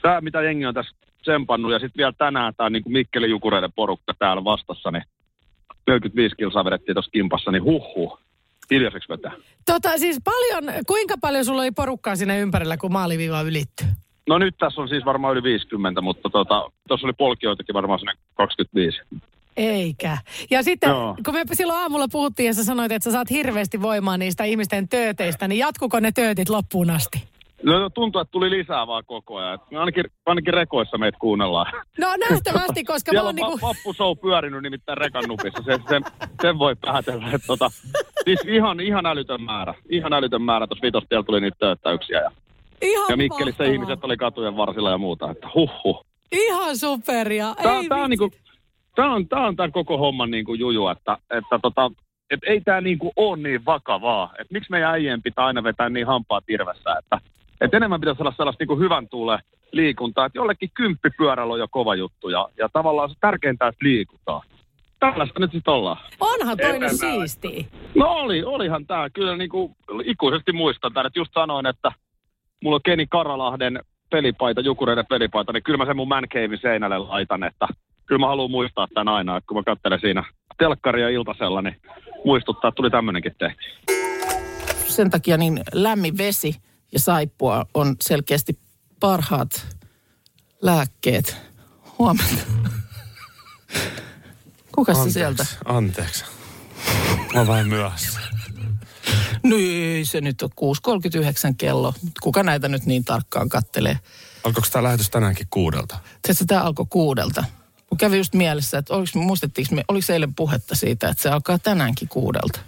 [0.06, 4.14] tämä, mitä jengi on tässä tsempannut, ja sitten vielä tänään tämä niin Mikkelin Jukureiden porukka
[4.18, 5.02] täällä vastassa, niin
[5.86, 8.18] 45 kilsaa vedettiin tuossa kimpassa, niin huh
[8.70, 9.32] Hiljaiseksi vetää.
[9.66, 13.86] Tota siis paljon, kuinka paljon sulla oli porukkaa siinä ympärillä, kun maaliviiva ylittyi?
[14.28, 16.48] No nyt tässä on siis varmaan yli 50, mutta tuossa
[16.88, 19.00] tota, oli polkijoitakin varmaan sinne 25.
[19.56, 20.18] Eikä.
[20.50, 21.16] Ja sitten, Joo.
[21.24, 24.88] kun me silloin aamulla puhuttiin ja sä sanoit, että sä saat hirveästi voimaa niistä ihmisten
[24.88, 27.35] tööteistä, niin jatkuko ne töötit loppuun asti?
[27.62, 29.58] No tuntuu, että tuli lisää vaan koko ajan.
[29.78, 31.72] Ainakin, ainakin rekoissa meitä kuunnellaan.
[31.98, 33.66] No nähtävästi, koska mä Siellä oon on niinku...
[33.66, 35.62] vappushow pyörinyt nimittäin rekan nupissa.
[35.62, 36.02] Se, sen,
[36.42, 37.26] sen voi päätellä.
[37.26, 37.70] Että tota,
[38.24, 39.74] siis ihan, ihan älytön määrä.
[39.90, 40.66] Ihan älytön määrä.
[40.66, 42.20] Tuossa vitostiellä tuli niitä töyttäyksiä.
[42.20, 42.30] Ja,
[42.82, 43.72] Ihan ja Mikkelissä mahtavaa.
[43.72, 45.30] ihmiset oli katujen varsilla ja muuta.
[45.30, 47.54] Että huh Ihan superia.
[47.62, 48.30] Tää, Ei tää on, niinku,
[48.96, 51.90] tää on, tää on tämän koko homman niinku juju, että, että tota,
[52.30, 54.32] et ei tämä niinku ole niin vakavaa.
[54.38, 57.20] Et miksi meidän äijien pitää aina vetää niin hampaa tirvessä, että
[57.60, 59.38] et enemmän pitäisi olla sellaista niinku hyvän tuule
[59.72, 64.42] liikuntaa, että jollekin kymppipyörällä on jo kova juttu ja, ja tavallaan se tärkeintä, että liikutaan.
[64.98, 65.96] Tällaista nyt sitten ollaan.
[66.20, 66.98] Onhan toi nyt Enemmän.
[66.98, 67.64] siistiä.
[67.94, 71.92] No oli, olihan tämä kyllä niinku ikuisesti muistan tämän, että just sanoin, että
[72.62, 76.98] mulla on Keni Karalahden pelipaita, Jukureiden pelipaita, niin kyllä mä sen mun man cavein seinälle
[76.98, 77.66] laitan, että
[78.06, 80.24] kyllä mä haluan muistaa tämän aina, että kun mä katselen siinä
[80.58, 81.76] telkkaria iltasella, niin
[82.24, 83.64] muistuttaa, että tuli tämmönenkin tehty.
[84.86, 86.54] Sen takia niin lämmin vesi
[86.92, 88.58] ja saippua on selkeästi
[89.00, 89.66] parhaat
[90.62, 91.36] lääkkeet.
[91.98, 92.42] Huomenta.
[94.74, 95.46] Kuka se sieltä?
[95.64, 96.24] Anteeksi.
[97.32, 98.20] Mä oon vähän myöhässä.
[99.42, 101.94] No ei se nyt on 6.39 kello.
[102.22, 103.98] Kuka näitä nyt niin tarkkaan kattelee?
[104.44, 105.98] Alkoiko tämä lähetys tänäänkin kuudelta?
[106.22, 107.44] Tiedätkö, tämä alkoi kuudelta.
[107.90, 111.58] Mun kävi just mielessä, että oliks, muistettiinko me, oliko eilen puhetta siitä, että se alkaa
[111.58, 112.60] tänäänkin kuudelta.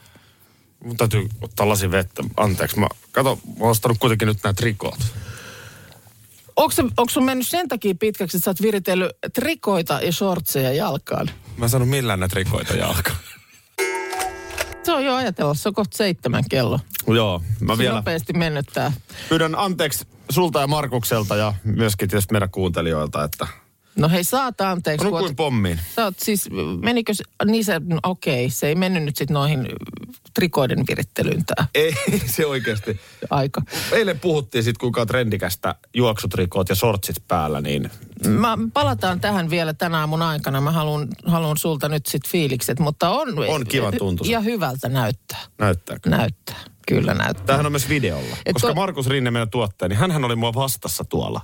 [0.84, 2.24] Mun täytyy ottaa lasi vettä.
[2.36, 4.98] Anteeksi, mä, kato, mä oon ostanut kuitenkin nyt nämä trikoot.
[6.56, 10.72] Onko, se, onko sun mennyt sen takia pitkäksi, että sä oot viritellyt trikoita ja shortseja
[10.72, 11.30] jalkaan?
[11.56, 13.16] Mä en saanut millään näitä trikoita jalkaan.
[14.82, 16.80] Se on jo ajatella, se on kohta seitsemän kello.
[17.06, 18.92] Joo, mä Se vielä nopeasti mennyt tää.
[19.28, 23.46] pyydän anteeksi sulta ja Markukselta ja myöskin tietysti meidän kuuntelijoilta, että
[23.98, 25.06] No hei, saat anteeksi.
[25.06, 25.80] on kun oot- kuin pommiin.
[25.96, 26.48] Sä oot siis,
[26.82, 29.68] menikö se, niin se, no okei, se ei mennyt nyt sitten noihin
[30.34, 31.92] trikoiden virittelyyn tää Ei
[32.36, 33.00] se oikeasti.
[33.30, 33.62] aika.
[33.92, 37.90] Eilen puhuttiin sitten, kuinka trendikästä juoksutrikoot ja shortsit päällä, niin
[38.28, 40.60] Mä palataan tähän vielä tänä aamun aikana.
[40.60, 43.28] Mä haluan, haluan sulta nyt sit fiilikset, mutta on...
[43.48, 44.32] On kivan tuntuisa.
[44.32, 45.38] Ja hyvältä näyttää.
[45.58, 46.10] näyttääkö?
[46.10, 46.56] Näyttää.
[46.88, 47.46] Kyllä näyttää.
[47.46, 48.36] Tämähän on myös videolla.
[48.46, 51.40] Et koska to- Markus Rinne, meidän tuottaja, niin hänhän oli mua vastassa tuolla.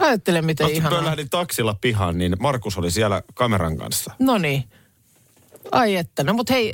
[0.00, 1.04] Ajattele, miten kun ihanaa.
[1.04, 4.14] lähdin taksilla pihaan, niin Markus oli siellä kameran kanssa.
[4.18, 4.64] No niin.
[5.72, 6.72] Ai että, no mutta hei,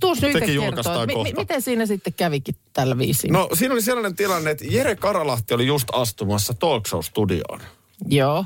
[0.00, 1.34] tuus nyt itse kertoa, mi- mi- kohta.
[1.36, 3.32] miten siinä sitten kävikin tällä viisiin?
[3.32, 7.60] No siinä oli sellainen tilanne, että Jere Karalahti oli just astumassa talk show studioon.
[8.08, 8.44] Joo.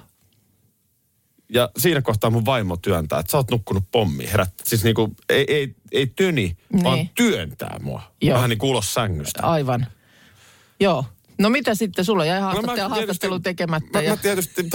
[1.52, 4.28] Ja siinä kohtaa mun vaimo työntää, että sä oot nukkunut pommi.
[4.32, 6.84] Herät, siis niinku, ei, ei, ei töni, niin.
[6.84, 8.02] vaan työntää mua.
[8.22, 8.36] Joo.
[8.36, 9.42] Vähän niin kuin ulos sängystä.
[9.42, 9.86] Aivan.
[10.80, 11.04] Joo.
[11.38, 13.98] No mitä sitten, sulla jäi No mä haastattelu, haastattelu tekemättä.
[13.98, 14.70] Mä, ja, mä tietysti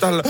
[0.00, 0.22] tällä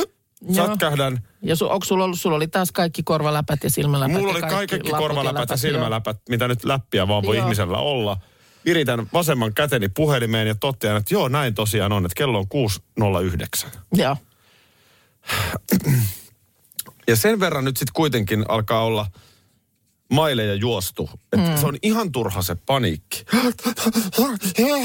[0.48, 0.66] Joo.
[0.66, 1.18] sätkähdän.
[1.42, 4.66] ja su, onko sulla ollut, sulla oli taas kaikki korvaläpät ja silmäläpät Mulla oli kaikki,
[4.66, 7.44] kaikki korvaläpät ja läpät, silmäläpät, mitä nyt läppiä vaan voi Joo.
[7.44, 8.16] ihmisellä olla.
[8.64, 12.70] Viritän vasemman käteni puhelimeen ja totean, että joo, näin tosiaan on, että kello on
[13.64, 13.68] 6.09.
[13.68, 13.76] Joo.
[13.92, 14.16] Joo.
[17.08, 19.06] Ja sen verran nyt sitten kuitenkin alkaa olla
[20.12, 21.10] maileja juostu.
[21.32, 21.56] Että Mm.
[21.56, 23.24] Se on ihan turha se paniikki.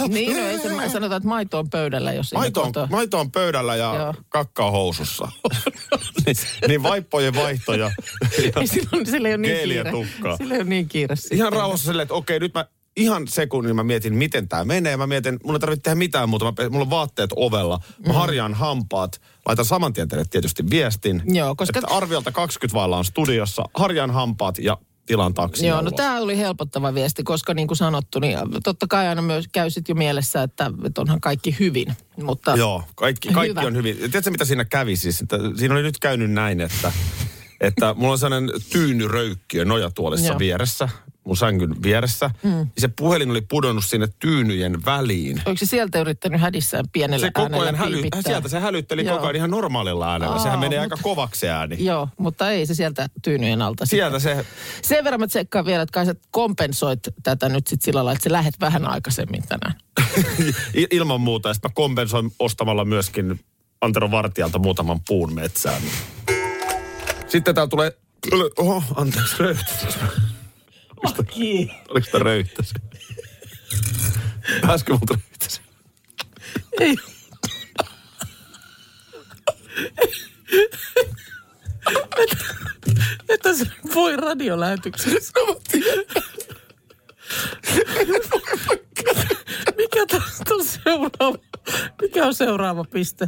[0.10, 3.32] Niin, no ei se, mä sanotaan, että maito on pöydällä, jos Maito on, maito on
[3.32, 4.14] pöydällä ja Joo.
[4.30, 5.28] kakka housussa.
[6.26, 6.36] niin,
[6.68, 7.92] niin vaippojen vaihto ja, ja
[8.62, 9.92] Ei, silloin, sillä ei ole niin kiire.
[9.92, 10.38] tukkaa.
[10.38, 11.16] Sillä ei ole niin kiire.
[11.16, 11.38] sitten.
[11.38, 12.66] Ihan rauhassa silleen, että okei, nyt mä
[12.98, 14.98] ihan sekunnin mä mietin, miten tämä menee.
[14.98, 16.46] Mä mietin, mulla ei tarvitse tehdä mitään muuta.
[16.46, 17.80] Mä, mulla on vaatteet ovella.
[18.08, 18.20] Mä Mm.
[18.20, 19.22] harjaan hampaat.
[19.46, 21.22] Laitan saman tien teille tietysti viestin.
[21.26, 23.64] Joo, koska- Että arviolta 20 vailla on studiossa.
[23.74, 25.68] Harjaan hampaat ja tilan taksi.
[25.68, 29.46] Joo, no tämä oli helpottava viesti, koska niin kuin sanottu, niin totta kai aina myös
[29.52, 31.96] käy sit jo mielessä, että, että onhan kaikki hyvin.
[32.24, 33.68] Mutta Joo, kaikki, kaikki Hyvä.
[33.68, 33.98] on hyvin.
[33.98, 35.22] Tiedätkö mitä siinä kävi siis?
[35.22, 36.92] Että siinä oli nyt käynyt näin, että,
[37.62, 40.40] että mulla on sellainen tyynyröykkiö nojatuolissa Joo.
[40.40, 40.90] vieressä,
[41.24, 42.30] mun sängyn vieressä.
[42.44, 42.60] Mm.
[42.60, 45.42] Ja se puhelin oli pudonnut sinne tyynyjen väliin.
[45.46, 49.16] onko se sieltä yrittänyt hädissään pienellä Se koko äänellä ajan häly, sieltä se hälytteli Joo.
[49.16, 50.36] koko ajan ihan normaalilla äänellä.
[50.36, 51.76] Aa, Sehän menee mutta- aika kovaksi ääni.
[51.86, 53.86] Joo, mutta ei se sieltä tyynyjen alta.
[53.86, 54.46] Sieltä se,
[54.82, 58.24] Sen verran mä tsekkaan vielä, että kai sä kompensoit tätä nyt sit sillä lailla, että
[58.30, 59.74] sä lähet vähän aikaisemmin tänään.
[60.92, 61.50] ilman muuta.
[61.50, 63.40] Ja sitten mä kompensoin ostamalla myöskin
[63.82, 65.82] Antero Vartijalta muutaman puun metsään.
[67.28, 67.92] Sitten täällä tulee...
[68.58, 69.36] Oho, anteeksi,
[71.90, 72.74] Oliko tämä röyhtäs?
[74.62, 75.62] Pääskö multa röyhtäs?
[76.80, 76.96] Ei.
[83.30, 85.34] Että se voi radiolähetyksessä.
[89.78, 91.38] Mikä tästä on seuraava?
[92.02, 93.28] Mikä on seuraava piste?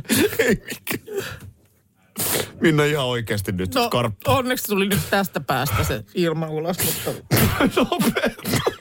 [2.61, 4.23] Minna ihan oikeasti nyt No, skarppi.
[4.27, 7.11] onneksi tuli nyt tästä päästä se ilma ulos, mutta...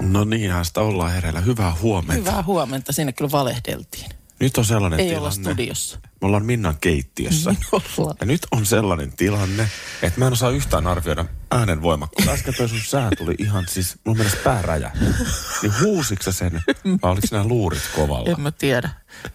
[0.00, 1.40] No niinhän sitä ollaan hereillä.
[1.40, 2.30] Hyvää huomenta.
[2.30, 4.10] Hyvää huomenta, siinä kyllä valehdeltiin.
[4.44, 5.20] Nyt on sellainen Ei tilanne.
[5.20, 5.98] olla studiossa.
[6.20, 7.50] Me ollaan Minnan keittiössä.
[7.54, 8.16] Niin ollaan.
[8.20, 9.70] Ja nyt on sellainen tilanne,
[10.02, 12.32] että mä en osaa yhtään arvioida äänen voimakkuutta.
[12.32, 15.04] Äsken toi sun sää tuli ihan siis, mun mielestä pää räjähti.
[15.62, 16.62] Niin huusiks sä sen,
[17.02, 18.30] vai oliko nämä luurit kovalla?
[18.30, 18.90] En mä tiedä.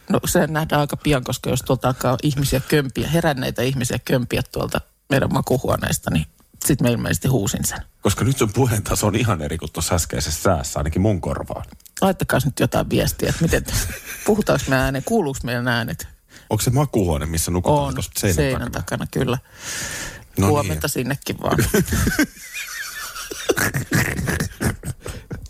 [0.09, 4.81] No se nähdään aika pian, koska jos tuolta alkaa ihmisiä kömpiä, heränneitä ihmisiä kömpiä tuolta
[5.09, 6.25] meidän makuhuoneesta, niin
[6.65, 7.79] sitten mä ilmeisesti huusin sen.
[8.01, 11.65] Koska nyt sun puheen taso on ihan eri kuin tuossa äskeisessä säässä, ainakin mun korvaan.
[12.01, 13.63] Laittakaa nyt jotain viestiä, että miten,
[14.25, 16.07] puhutaanko me ääneen, kuuluuko meidän äänet?
[16.49, 18.83] Onko se makuuhuone, missä nukutaan On, tuossa seinän, seinän takana?
[18.83, 19.37] takana, kyllä.
[20.37, 21.57] No Huomenta sinnekin vaan.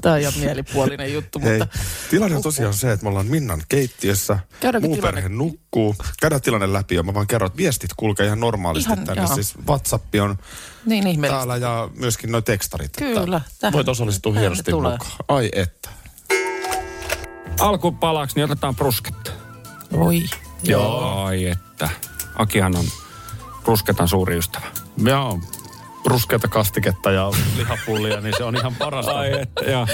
[0.02, 1.78] Tämä on ihan mielipuolinen juttu, Hei, mutta
[2.10, 4.40] tilanne on tosiaan se, että me ollaan Minnan keittiössä.
[4.60, 5.96] Käydäänkö Muu tilanne- perhe nukkuu.
[6.22, 9.24] Käydään tilanne läpi ja mä vaan kerron, että viestit kulkee ihan normaalisti Ihan, tänne.
[9.24, 9.36] joo.
[9.36, 10.38] Siis WhatsApp on
[10.86, 11.38] niin ihmeellistä.
[11.38, 12.92] täällä ja myöskin noi tekstarit.
[12.98, 15.00] Kyllä, tähän- Voit osallistua tähän hienosti mukaan.
[15.28, 15.90] Ai että.
[17.60, 19.32] Alkupalaksi niin otetaan brusketta.
[19.94, 20.24] Oi.
[20.64, 21.24] Joo.
[21.26, 21.90] Ai että.
[22.36, 22.86] Akihan on
[23.64, 24.66] brusketan suuri ystävä.
[24.98, 25.40] Joo,
[26.10, 29.20] ruskeata kastiketta ja lihapullia, niin se on ihan parasta.
[29.20, 29.88] Ai että, joo.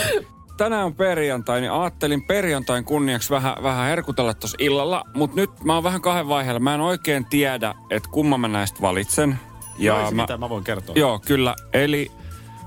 [0.58, 5.04] tänään on perjantai, niin ajattelin perjantain kunniaksi vähän, vähän herkutella tuossa illalla.
[5.14, 6.60] Mutta nyt mä oon vähän kahden vaiheella.
[6.60, 9.40] Mä en oikein tiedä, että kumman mä näistä valitsen.
[9.78, 10.96] Ja no, mä, mitä mä voin kertoa.
[10.98, 11.56] Joo, kyllä.
[11.74, 12.12] Eli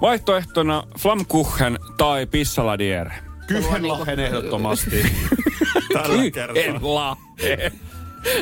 [0.01, 3.11] vaihtoehtona Flamkuchen tai Pissaladier.
[3.47, 5.03] Kyhenlahen ehdottomasti.
[5.93, 7.17] Tällä kertaa.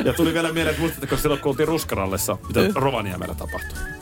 [0.05, 3.96] Ja tuli vielä mieleen, että muistatteko silloin, kun oltiin Ruskarallessa, mitä Rovaniemellä tapahtui?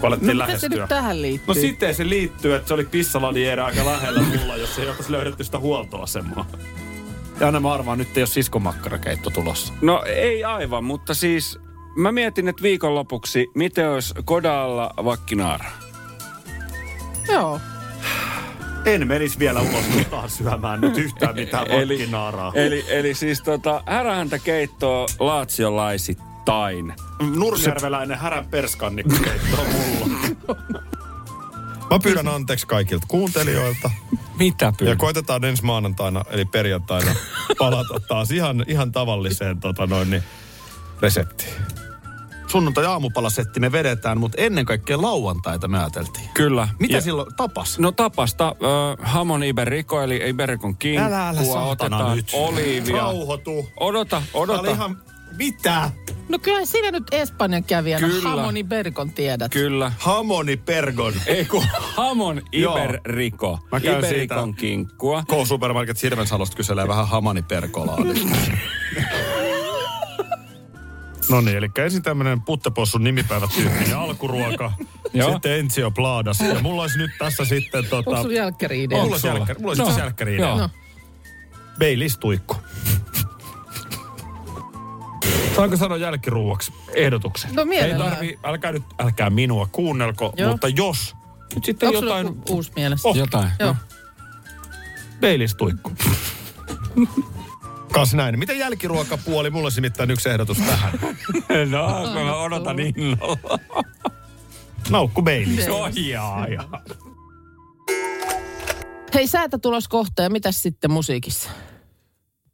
[0.00, 0.68] Kun alettiin no, lähestyä.
[0.68, 1.54] se nyt tähän liittyy?
[1.54, 5.44] No sitten se liittyy, että se oli pissaladiera aika lähellä mulla, jos ei oltaisi löydetty
[5.44, 6.46] sitä huoltoasemaa.
[7.40, 9.72] Ja aina mä arvaan, nyt ei ole siskomakkarakeitto tulossa.
[9.82, 11.58] No ei aivan, mutta siis
[11.96, 15.70] mä mietin, että viikonlopuksi, miten olisi Kodalla vakkinaara?
[17.32, 17.60] Joo.
[18.84, 22.52] En menisi vielä ulos taas syömään nyt yhtään mitään vakkinaaraa.
[22.54, 26.29] Eli, eli, eli siis tota, härähäntä keittoa laatsiolaisittain.
[27.36, 30.16] Nurmijärveläinen härän perskannikko keittoo mulla.
[31.90, 33.90] Mä pyydän anteeksi kaikilta kuuntelijoilta.
[34.38, 34.92] Mitä pyydän?
[34.92, 37.14] Ja koitetaan ensi maanantaina, eli perjantaina,
[37.58, 40.22] palata taas ihan, ihan tavalliseen tota noin, niin,
[41.02, 41.50] reseptiin.
[42.46, 46.28] Sunnuntai aamupalasetti me vedetään, mutta ennen kaikkea lauantaita me ajateltiin.
[46.34, 46.68] Kyllä.
[46.78, 47.78] Mitä Ja- silloin tapas?
[47.78, 51.06] No tapasta äh, hamon iberico, eli iberikon kinkkua.
[51.06, 52.30] Älä, älä otetaan nyt.
[52.32, 52.96] oliivia.
[52.96, 53.68] Rauhoitu.
[53.80, 54.52] Odota, odota.
[54.62, 55.02] Tää oli ihan...
[55.36, 55.90] Mitä?
[56.30, 58.28] No kyllä sinä nyt Espanjan kävijänä Kyllä.
[58.28, 59.52] Hamoni Berkon tiedät.
[59.52, 59.92] Kyllä.
[59.98, 61.12] Hamoni pergon.
[61.26, 61.64] Ei kun
[61.96, 62.76] hamon Joo.
[62.76, 63.58] iberiko.
[63.72, 64.60] Mä käyn Iberikon siitä.
[64.60, 65.22] kinkkua.
[65.22, 67.98] K-Supermarket Sirvensalosta kyselee vähän hamani perkolaa.
[71.30, 74.72] No niin, eli ensin tämmönen puttepossun nimipäivätyyppinen alkuruoka,
[75.12, 75.32] Joo.
[75.32, 76.40] sitten Enzio Plaadas.
[76.40, 78.10] Ja mulla olisi nyt tässä sitten tota...
[78.10, 78.98] Onko sun jälkkäri idea?
[78.98, 79.88] Mulla olisi jälkkäri, mulla olisi No.
[79.88, 80.68] itse jälkkäri idea.
[81.78, 82.56] Baileys tuikku.
[85.56, 87.54] Saanko sanoa jälkiruuaksi ehdotuksen?
[87.54, 88.10] No Ei mielellään.
[88.12, 90.50] tarvi, älkää nyt, älkää minua kuunnelko, Joo.
[90.50, 91.16] mutta jos
[91.54, 92.26] nyt sitten Onko jotain...
[92.26, 93.08] joku uusi mielessä?
[93.08, 93.16] Oh.
[93.16, 93.50] Jotain.
[93.58, 93.68] Joo.
[93.68, 93.76] No.
[95.20, 95.92] Baileys tuikku.
[97.92, 98.38] Kas näin.
[98.38, 99.50] Miten jälkiruokapuoli?
[99.50, 100.92] Mulla olisi nimittäin yksi ehdotus tähän.
[101.70, 103.58] No, mä odotan innolla.
[104.90, 105.66] Naukku Baileys.
[106.08, 106.82] Jaa, jaa.
[109.14, 111.50] Hei, säätä tulos kohta ja mitäs sitten musiikissa?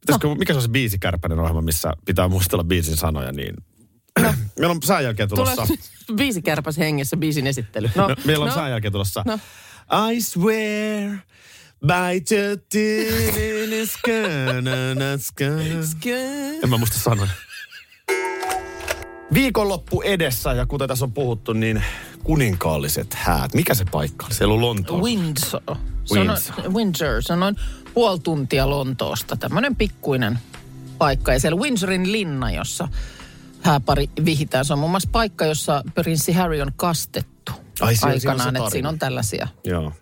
[0.07, 3.55] Pitäisikö, mikä se on se biisikärpäinen ohjelma, missä pitää muistella biisin sanoja, niin...
[4.59, 5.67] Meillä on sään jälkeen tulossa...
[6.43, 7.89] Kärpäs hengessä, biisin esittely.
[7.95, 9.23] No, meillä on sään jälkeen tulossa...
[9.25, 9.39] No.
[10.11, 11.17] I swear
[11.81, 12.57] by the
[16.63, 17.29] En mä muista sanoja.
[19.33, 21.83] Viikonloppu edessä ja kuten tässä on puhuttu, niin
[22.23, 23.53] kuninkaalliset häät.
[23.53, 24.31] Mikä se paikka on?
[24.31, 25.01] Siellä on Lontoo.
[25.01, 25.61] Windsor.
[26.05, 26.73] Se on, Windsor.
[26.73, 27.23] Windsor.
[27.23, 27.55] Se on noin
[27.97, 29.35] puoli tuntia Lontoosta.
[29.35, 30.39] Tämmöinen pikkuinen
[30.97, 31.33] paikka.
[31.33, 32.87] Ja siellä Windsorin linna, jossa
[33.61, 34.65] hääpari vihitään.
[34.65, 38.39] Se on muun muassa paikka, jossa prinssi Harry on kastettu Ai, se aikanaan.
[38.39, 38.69] Että tarina.
[38.69, 39.47] siinä on tällaisia.
[39.63, 39.93] Joo.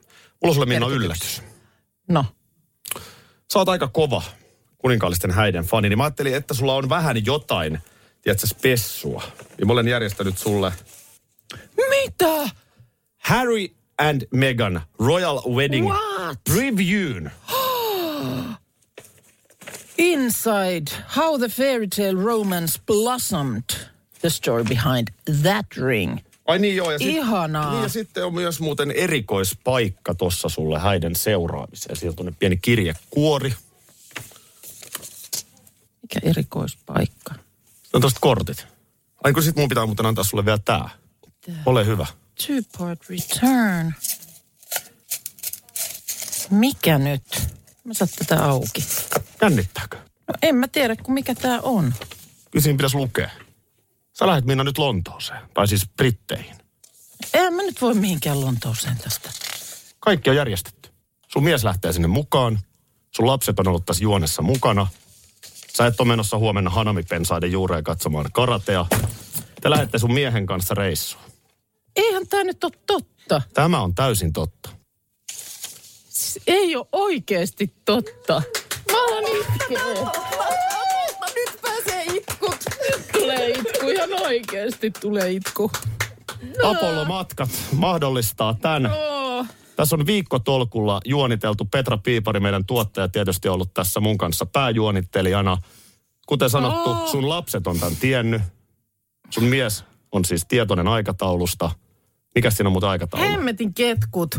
[0.43, 1.43] Mulla sulle Minna yllätys.
[2.09, 2.25] No,
[3.53, 4.21] Sä oot aika kova
[4.77, 7.79] kuninkaallisten häiden fani, niin mä ajattelin, että sulla on vähän jotain,
[8.21, 9.23] tiedätkö, spessua.
[9.57, 10.73] Ja mä olen järjestänyt sulle
[11.89, 12.49] Mitä?
[13.17, 16.39] Harry and Meghan Royal Wedding What?
[16.49, 17.29] Review'n.
[19.97, 23.63] Inside How the Fairy Tale Romance Blossomed.
[24.21, 25.07] The story behind
[25.41, 26.17] that ring.
[26.45, 26.91] Ai niin joo.
[26.91, 27.71] Ja sit- Ihanaa.
[27.71, 31.95] Niin ja sitten on myös muuten erikoispaikka tossa sulle häiden seuraamiseen.
[31.95, 33.53] Sieltä on pieni kirjekuori.
[36.01, 37.33] Mikä erikoispaikka.
[37.93, 38.67] On tosta kortit.
[39.23, 40.89] Ai kun sit mun pitää muuten antaa sulle vielä tää.
[41.65, 42.05] Ole hyvä.
[42.43, 43.93] Two-part return.
[46.49, 47.23] Mikä nyt?
[47.85, 48.85] Mä saan tätä auki.
[49.41, 49.97] Jännittääkö?
[50.27, 51.93] No en mä tiedä, kun mikä tää on.
[52.51, 53.29] Kyllä siinä pitäisi lukea.
[54.13, 55.41] Sä lähdet Minna nyt Lontooseen.
[55.53, 56.55] Tai siis Britteihin.
[57.33, 59.29] En mä nyt voi mihinkään Lontooseen tästä.
[59.99, 60.89] Kaikki on järjestetty.
[61.27, 62.59] Sun mies lähtee sinne mukaan.
[63.15, 64.87] Sun lapset on ollut tässä juonessa mukana.
[65.73, 68.85] Sä et ole menossa huomenna Hanami-pensaiden juureen katsomaan karatea.
[69.61, 71.23] Te lähdette sun miehen kanssa reissuun.
[71.95, 73.41] Eihän tää nyt ole totta.
[73.53, 74.69] Tämä on täysin totta.
[76.35, 78.41] Siis ei ole oikeesti totta.
[78.91, 79.79] Mä alan itkeä.
[81.35, 82.55] Nyt pääsee itkut.
[82.89, 85.71] Nyt tulee itku, ihan oikeesti tulee itku.
[86.63, 88.91] Apollo-matkat mahdollistaa tämän.
[88.91, 89.45] Oh.
[89.75, 91.65] Tässä on viikkotolkulla juoniteltu.
[91.65, 95.57] Petra Piipari, meidän tuottaja, tietysti ollut tässä mun kanssa pääjuonittelijana.
[96.27, 97.09] Kuten sanottu, Oh.
[97.11, 98.41] sun lapset on tämän tiennyt.
[99.29, 101.71] Sun mies on siis tietoinen aikataulusta.
[102.35, 103.25] Mikä siinä on muuten aikataulu?
[103.25, 104.35] Hemmetin ketkut.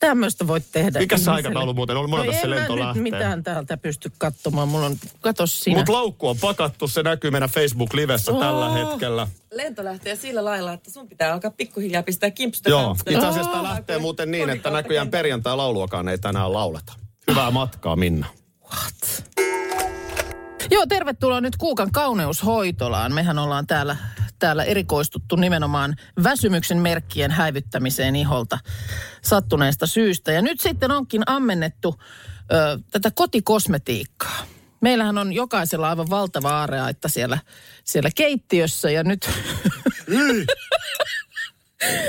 [0.00, 0.98] Tämmöistä voit tehdä.
[0.98, 2.10] Mikä se aikataulu muuten on?
[2.10, 3.02] Monelta no se en lento nyt lähtee?
[3.02, 4.68] mitään täältä pysty katsomaan.
[4.68, 5.76] Mulla on, kato sinä.
[5.76, 8.74] Mutta laukku on pakattu, se näkyy meidän Facebook-livessä tällä Oh.
[8.74, 9.28] hetkellä.
[9.52, 12.70] Lento lähtee sillä lailla, että sun pitää alkaa pikkuhiljaa pistää kimpsusta.
[12.70, 16.92] Joo, itse asiassa tämä lähtee muuten niin, että näköjään perjantai-lauluakaan ei tänään lauleta.
[17.30, 18.26] Hyvää matkaa, Minna.
[20.70, 23.12] Joo, tervetuloa nyt Kuukan kauneushoitolaan.
[23.14, 23.96] Mehän ollaan täällä,
[24.42, 28.58] täällä erikoistuttu nimenomaan väsymyksen merkkien häivyttämiseen iholta
[29.22, 30.32] sattuneesta syystä.
[30.32, 31.94] Ja nyt sitten onkin ammennettu
[32.52, 34.46] ö, tätä kotikosmetiikkaa.
[34.80, 37.38] Meillähän on jokaisella aivan valtava aareaitta siellä,
[37.84, 39.30] siellä keittiössä ja nyt...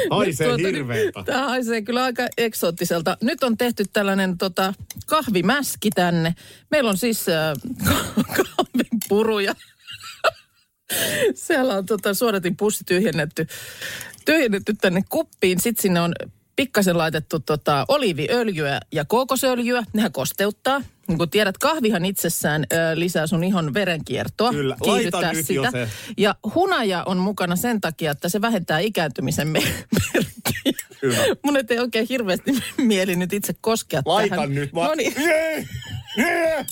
[0.10, 1.24] Haisee Tuota, hirveältä.
[1.26, 3.18] Tämä haisee kyllä aika eksoottiselta.
[3.22, 4.74] Nyt on tehty tällainen tota,
[5.06, 6.36] kahvimäski tänne.
[6.72, 7.54] Meillä on siis äh,
[8.38, 9.56] kahvipuruja.
[11.36, 13.48] Siellä on tota, suodatin pussi tyhjennetty,
[14.26, 15.60] tyhjennetty tänne kuppiin.
[15.60, 16.14] Sitten sinne on
[16.56, 19.84] pikkasen laitettu tota, oliiviöljyä ja kookosöljyä.
[19.94, 20.82] Nehän kosteuttaa.
[21.08, 24.52] Niin kuin tiedät, kahvihan itsessään ö, lisää sun ihon verenkiertoa.
[24.52, 25.90] Kyllä, laita nyt jo se.
[26.18, 29.60] Ja hunaja on mukana sen takia, että se vähentää ikääntymisen me-
[30.14, 30.88] merkkiä.
[31.02, 31.16] Hyvä.
[31.44, 34.56] Mun ei oikein hirveästi mieli nyt itse koskea Laita tähän.
[34.56, 34.90] nyt vaan.
[34.90, 35.14] No niin.
[36.18, 36.66] Jee!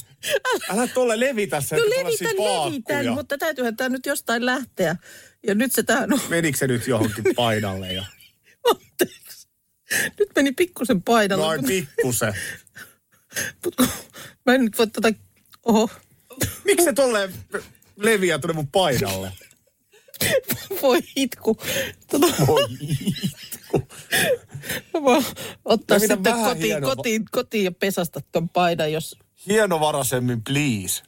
[0.69, 4.95] Älä tuolle levitä se, No tuolla levitän, levitän, mutta täytyyhän tämä nyt jostain lähteä.
[5.47, 6.19] Ja nyt se tähän on.
[6.30, 8.03] Menikö se nyt johonkin paidalle jo?
[10.19, 11.45] Nyt meni pikkusen paidalle.
[11.45, 12.34] Noin pikkusen.
[14.45, 15.13] Mä en nyt voi tätä...
[15.63, 15.89] Oho.
[16.65, 17.34] Miksi se tolleen
[17.95, 19.32] leviää tuonne mun paidalle?
[20.82, 21.57] Voi itku.
[22.11, 22.28] Tota...
[22.47, 23.88] Voi itku.
[24.93, 25.26] Mä voin
[25.65, 29.17] ottaa Levitä sitten vähän kotiin, kotiin, kotiin ja pesasta ton paidan, jos...
[29.47, 31.03] Hienovaraisemmin, please.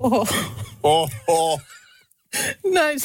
[0.00, 0.26] Oho.
[0.82, 1.60] Oho.
[2.72, 2.98] Näin.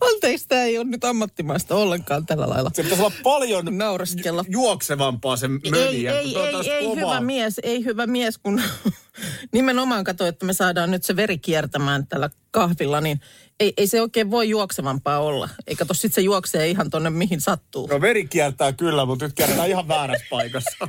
[0.00, 2.70] Anteeksi, tämä ei ole nyt ammattimaista ollenkaan tällä lailla.
[2.74, 4.44] Se pitäisi olla paljon Nauraskella.
[4.48, 6.18] juoksevampaa se Ei, möniä.
[6.18, 6.96] ei, ei, ei, kovaa.
[7.14, 8.62] hyvä mies, ei hyvä mies, kun
[9.52, 13.20] nimenomaan katsoo, että me saadaan nyt se veri kiertämään tällä kahvilla, niin
[13.60, 15.48] ei, ei se oikein voi juoksevampaa olla.
[15.66, 17.86] Eikä tos sit se juoksee ihan tonne mihin sattuu.
[17.86, 20.88] No veri kiertää kyllä, mutta nyt kiertää ihan väärässä paikassa.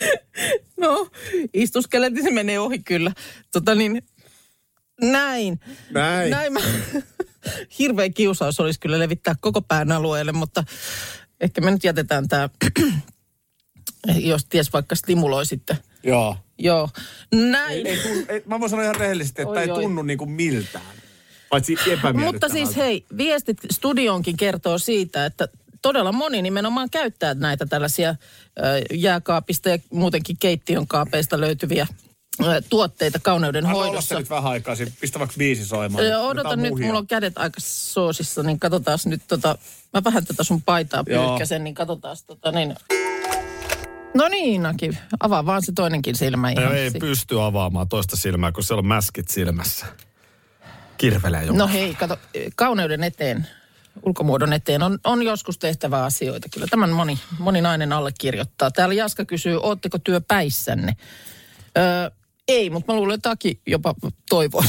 [0.80, 1.08] No,
[1.54, 3.12] istuskelet, niin se menee ohi kyllä.
[3.52, 4.02] Tota niin,
[5.00, 5.60] näin.
[5.90, 6.30] Näin.
[6.30, 6.60] Näin mä,
[7.78, 10.64] hirveä kiusaus olisi kyllä levittää koko pään alueelle, mutta
[11.40, 12.48] ehkä me nyt jätetään tämä,
[14.30, 15.76] jos ties vaikka stimuloi sitten.
[16.02, 16.36] Joo.
[16.58, 16.88] Joo,
[17.34, 17.86] näin.
[17.86, 19.82] Ei, ei, tunnu, ei, mä voin sanoa ihan rehellisesti, että Oi, ei oi.
[19.82, 20.84] tunnu niinku miltään.
[21.48, 21.76] Paitsi.
[22.24, 25.48] Mutta siis hei, viestit studioonkin kertoo siitä, että
[25.86, 28.14] todella moni nimenomaan käyttää näitä tällaisia
[28.94, 31.86] jääkaapista ja muutenkin keittiön kaapeista löytyviä
[32.70, 34.08] tuotteita kauneuden Anna hoidossa.
[34.08, 34.92] se nyt vähän aikaa, siinä.
[35.00, 36.04] pistä vaikka viisi soimaan.
[36.04, 36.86] Ö, Annetaan Odota nyt, muhia.
[36.86, 39.58] mulla on kädet aika soosissa, niin katsotaan nyt tota,
[39.92, 41.28] mä vähän tätä sun paitaa Joo.
[41.28, 42.74] pyyhkäsen, niin katsotaan tota niin.
[44.14, 46.74] No niin, Naki, avaa vaan se toinenkin silmä ihan.
[46.76, 49.86] Ei, ei pysty avaamaan toista silmää, kun siellä on mäskit silmässä.
[50.98, 51.58] Kirvelee joku.
[51.58, 52.18] No hei, kato,
[52.56, 53.46] kauneuden eteen,
[54.02, 56.48] ulkomuodon eteen on, on joskus tehtävä asioita.
[56.54, 58.70] Kyllä tämän moni, moni nainen allekirjoittaa.
[58.70, 60.96] Täällä Jaska kysyy, ootteko työpäissänne?
[61.78, 62.10] Öö,
[62.48, 63.94] ei, mutta mä luulen, että Aki jopa
[64.28, 64.64] toivoo.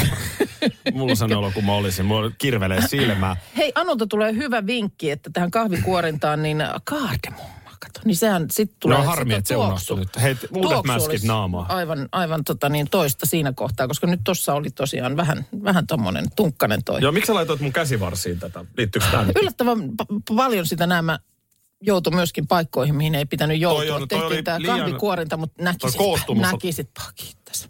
[0.93, 2.05] Mulla on olo, kun mä olisin.
[2.05, 3.35] Mulla kirvelee silmää.
[3.57, 7.56] Hei, Anulta tulee hyvä vinkki, että tähän kahvikuorintaan niin kaardemumma,
[7.87, 7.99] kato.
[8.05, 8.97] Niin sehän sitten tulee...
[8.97, 10.09] No harmi, että se unohtui nyt.
[10.21, 11.65] Hei, Tuoksu mäskit naamaa.
[11.69, 16.25] Aivan, aivan tota niin, toista siinä kohtaa, koska nyt tuossa oli tosiaan vähän, vähän tommonen
[16.35, 17.01] tunkkanen toi.
[17.01, 18.65] Joo, miksi sä laitoit mun käsivarsiin tätä?
[18.77, 19.37] Liittyykö nyt?
[19.41, 21.19] Yllättävän p- paljon sitä nämä
[21.81, 23.95] joutui myöskin paikkoihin, mihin ei pitänyt joutua.
[23.95, 27.69] on- toi Tehtiin tämä liian- kahvikuorinta, mutta toi näkisit, on- näkisit kiitos.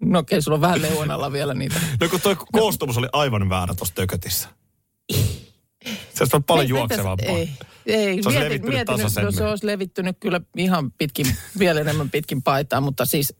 [0.00, 1.80] no okei, okay, sulla on vähän leuan alla vielä niitä.
[2.00, 4.48] No kun toi koostumus oli aivan väärä tuossa tökötissä.
[5.84, 7.36] Se olisi paljon juoksevampaa.
[7.36, 7.50] Ei,
[7.86, 8.22] ei.
[8.22, 9.32] Se olisi mietin, levittynyt mietin, tasaisemmin.
[9.32, 11.26] se olisi levittynyt kyllä ihan pitkin,
[11.58, 13.34] vielä enemmän pitkin paitaa, mutta siis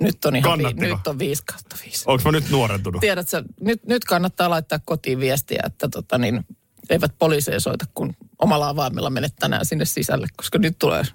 [0.00, 2.04] nyt on ihan vi, nyt on 5 kautta 5.
[2.06, 3.00] Onko mä nyt nuorentunut?
[3.00, 6.46] Tiedätkö, nyt, nyt kannattaa laittaa kotiin viestiä, että tota niin,
[6.90, 11.02] eivät poliiseja soita, kun omalla avaimella menet tänään sinne sisälle, koska nyt tulee...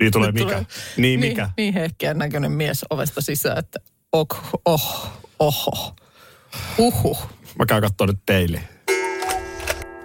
[0.00, 0.64] Niin tulee mikä?
[0.96, 1.44] Niin mikä?
[1.44, 3.80] Niin, niin hehkeän näköinen mies ovesta sisään, että
[4.12, 5.96] ok, oh, oho,
[6.78, 7.18] uhu.
[7.58, 8.62] Mä käyn kattoo nyt peiliin.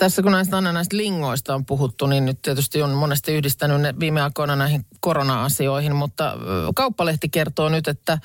[0.03, 3.93] Tässä kun näistä aina näistä lingoista on puhuttu, niin nyt tietysti on monesti yhdistänyt ne
[3.99, 6.33] viime aikoina näihin korona-asioihin, mutta
[6.75, 8.17] Kauppalehti kertoo nyt, että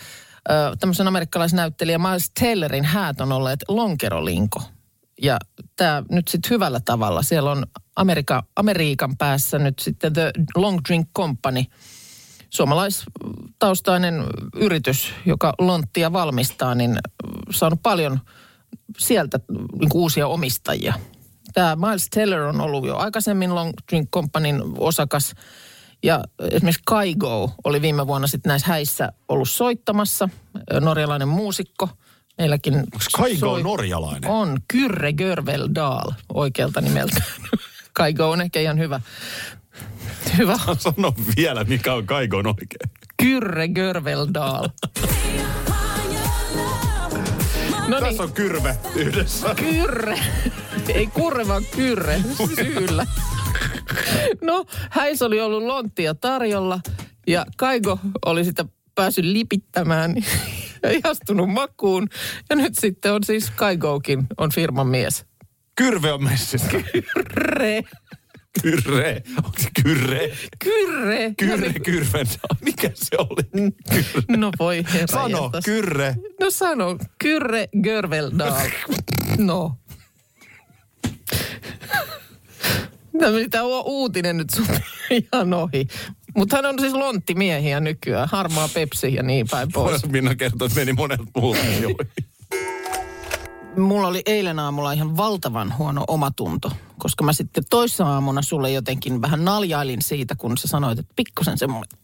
[0.81, 4.63] tämmöisen amerikkalaisnäyttelijä Miles Taylorin häät on olleet lonkerolinko.
[5.23, 5.39] Ja
[5.77, 7.23] tämä nyt sitten hyvällä tavalla.
[7.23, 7.67] Siellä on
[7.97, 11.65] Amerika, Amerikan päässä nyt sitten The Long Drink Company,
[12.51, 14.25] suomalaistaustainen
[14.55, 16.99] yritys, joka lonttia valmistaa, niin
[17.51, 18.21] saanut paljon
[18.99, 19.41] sieltä
[19.79, 20.95] niin uusia omistajia.
[21.59, 25.35] Tämä Miles Teller on ollut jo aikaisemmin Long Drink Companyn osakas.
[26.03, 30.29] Ja esimerkiksi Kaigo oli viime vuonna sitten näissä häissä ollut soittamassa.
[30.81, 31.89] Norjalainen muusikko.
[32.39, 33.63] Meilläkin Onko Kaigo soi...
[33.63, 34.31] norjalainen?
[34.31, 34.59] On.
[34.69, 37.23] Kyrre Görveldal oikealta nimeltä.
[37.93, 39.01] Kaigo on ehkä ihan hyvä.
[40.39, 40.59] Hyvä.
[40.79, 42.91] Sano vielä, mikä on Kaigon oikein.
[43.17, 44.69] Kyrre Görveldal.
[47.89, 48.05] No niin.
[48.09, 49.55] Tässä on kyrve yhdessä.
[49.55, 50.19] Kyrre.
[50.89, 52.21] Ei kurre, vaan kyrre.
[52.55, 53.07] Syyllä.
[54.43, 56.81] No, häis oli ollut lonttia tarjolla
[57.27, 58.65] ja Kaigo oli sitä
[58.95, 60.15] päässyt lipittämään
[60.83, 62.09] ja ihastunut makuun.
[62.51, 65.27] Ja nyt sitten on siis Kaigokin on firman mies.
[65.77, 66.69] Kyrve on messissä.
[66.93, 67.83] Kyrre.
[68.63, 69.23] Kyrre.
[69.37, 70.31] Onko se kyrre?
[70.59, 71.35] Kyrre.
[71.39, 72.25] Kyrre, kyrve.
[72.65, 73.71] Mikä se oli?
[73.91, 74.37] Kyrre.
[74.37, 75.65] No voi herra Sano, jästäs.
[75.65, 76.17] kyrre.
[76.41, 78.53] No sano, Kyrre Görveldal.
[79.39, 79.75] No.
[83.21, 84.67] No mitä on uutinen nyt sun
[85.11, 85.87] ihan ohi.
[86.37, 88.29] Mutta hän on siis lonttimiehiä nykyään.
[88.33, 90.07] Harmaa Pepsi ja niin päin pois.
[90.07, 91.57] Minna kertoi, että meni monet muut
[93.77, 99.23] Mulla oli eilen aamulla ihan valtavan huono omatunto, koska mä sitten toissa aamuna sulle jotenkin
[99.23, 101.99] vähän naljailin siitä, kun sä sanoit, että pikkusen semmoinen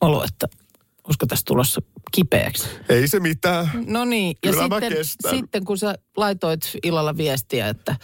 [0.00, 0.48] olo, että
[1.04, 1.82] olisiko tässä tulossa
[2.12, 2.68] kipeäksi.
[2.88, 3.70] Ei se mitään.
[3.86, 7.96] No niin, ja Kyllä sitten, sitten kun sä laitoit illalla viestiä, että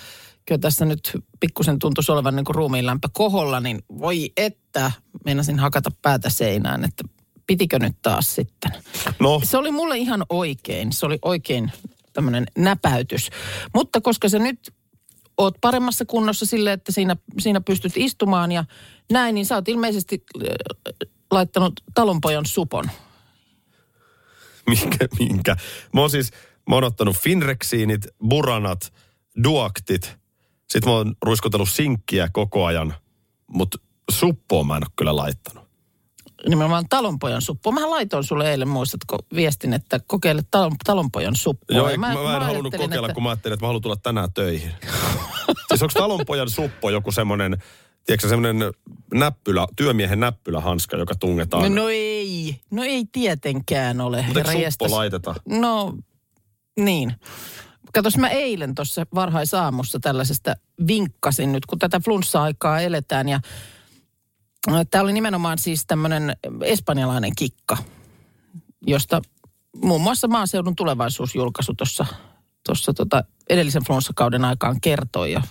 [0.47, 4.93] kyllä tässä nyt pikkusen tuntuisi olevan niin kuin ruumiinlämpö koholla, niin voi että,
[5.25, 7.05] meinasin hakata päätä seinään, että
[7.47, 8.73] pitikö nyt taas sitten.
[9.21, 9.41] No.
[9.45, 11.73] Se oli mulle ihan oikein, se oli oikein
[12.13, 13.31] tämmöinen näpäytys.
[13.75, 14.75] Mutta koska sä nyt
[15.39, 18.65] oot paremmassa kunnossa sille, että siinä, siinä pystyt istumaan ja
[19.13, 20.49] näin, niin sä oot ilmeisesti äh,
[21.31, 22.85] laittanut talonpojan supon.
[24.67, 25.57] Minkä, minkä?
[25.93, 26.31] Mä oon siis,
[26.69, 28.93] mä oon ottanut Finrexiinit, Buranat,
[29.45, 30.19] Duaktit.
[30.69, 32.95] Sitten mä oon ruiskutellut sinkkiä koko ajan,
[33.47, 33.79] mutta
[34.11, 35.66] suppoa mä en ole kyllä laittanut.
[36.49, 37.73] Nimenomaan talonpojan suppu.
[37.73, 41.77] Mä laitoin sulle eilen, muistatko, viestin, että kokeile talon, talonpojan suppua.
[41.77, 43.83] Joo, Ja mä, mä, mä en halunnut kokeilla, että- kun mä ajattelin, että mä haluan
[43.83, 44.71] tulla tänään töihin.
[45.69, 47.57] siis onko talonpojan suppo joku semmoinen,
[48.07, 48.73] tiedätkö semmoinen
[49.15, 51.63] näppylä, työmiehen näppylähanska, joka tungetaan?
[51.75, 54.23] No, no ei, no ei tietenkään ole.
[54.27, 54.91] Mutta eikö suppo jestas.
[54.91, 55.35] laiteta?
[55.49, 55.95] No,
[56.81, 57.13] niin.
[57.93, 60.55] Katos, mä eilen tuossa varhaisaamussa tällaisesta
[60.87, 63.29] vinkkasin nyt, kun tätä flunssa-aikaa eletään.
[63.29, 63.41] Ja
[64.91, 67.77] tämä oli nimenomaan siis tämmöinen espanjalainen kikka,
[68.87, 69.23] josta
[69.83, 72.07] muun muassa maaseudun tulevaisuusjulkaisu tuossa
[72.67, 75.43] tuossa tota edellisen flunssakauden aikaan kertoi ja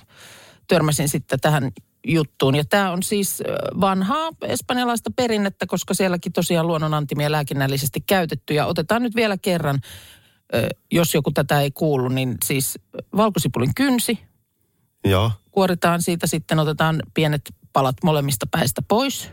[0.68, 1.72] törmäsin sitten tähän
[2.08, 2.56] juttuun.
[2.56, 3.44] Ja tämä on siis
[3.82, 8.54] vanhaa espanjalaista perinnettä, koska sielläkin tosiaan luonnonantimia lääkinnällisesti käytetty.
[8.54, 9.80] Ja otetaan nyt vielä kerran,
[10.92, 12.80] jos joku tätä ei kuulu, niin siis
[13.18, 14.20] valkosipulin kynsi.
[15.06, 15.32] Joo.
[15.52, 17.42] Kuoritaan siitä, sitten otetaan pienet
[17.76, 19.30] palat molemmista päistä pois.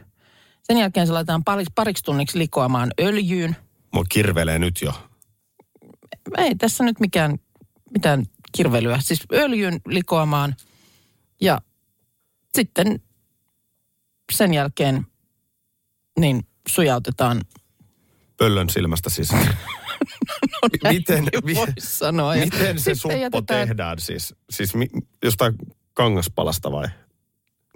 [0.63, 3.57] Sen jälkeen se laitetaan pariksi, pariksi tunniksi likoamaan öljyyn.
[3.93, 4.93] Mua kirvelee nyt jo.
[6.39, 7.39] Ei tässä nyt mikään,
[7.91, 8.25] mitään
[8.57, 8.99] kirvelyä.
[9.01, 10.55] Siis öljyn likoamaan
[11.41, 11.61] ja
[12.55, 13.01] sitten
[14.33, 15.07] sen jälkeen
[16.19, 17.41] niin sujautetaan.
[18.37, 19.57] Pöllön silmästä sisään.
[20.93, 22.35] miten, mi, sanoa.
[22.35, 24.35] Miten se sitten suppo jätetään- tehdään siis?
[24.51, 24.89] Siis mi,
[25.23, 25.55] jostain
[25.95, 26.89] kangaspalasta vai?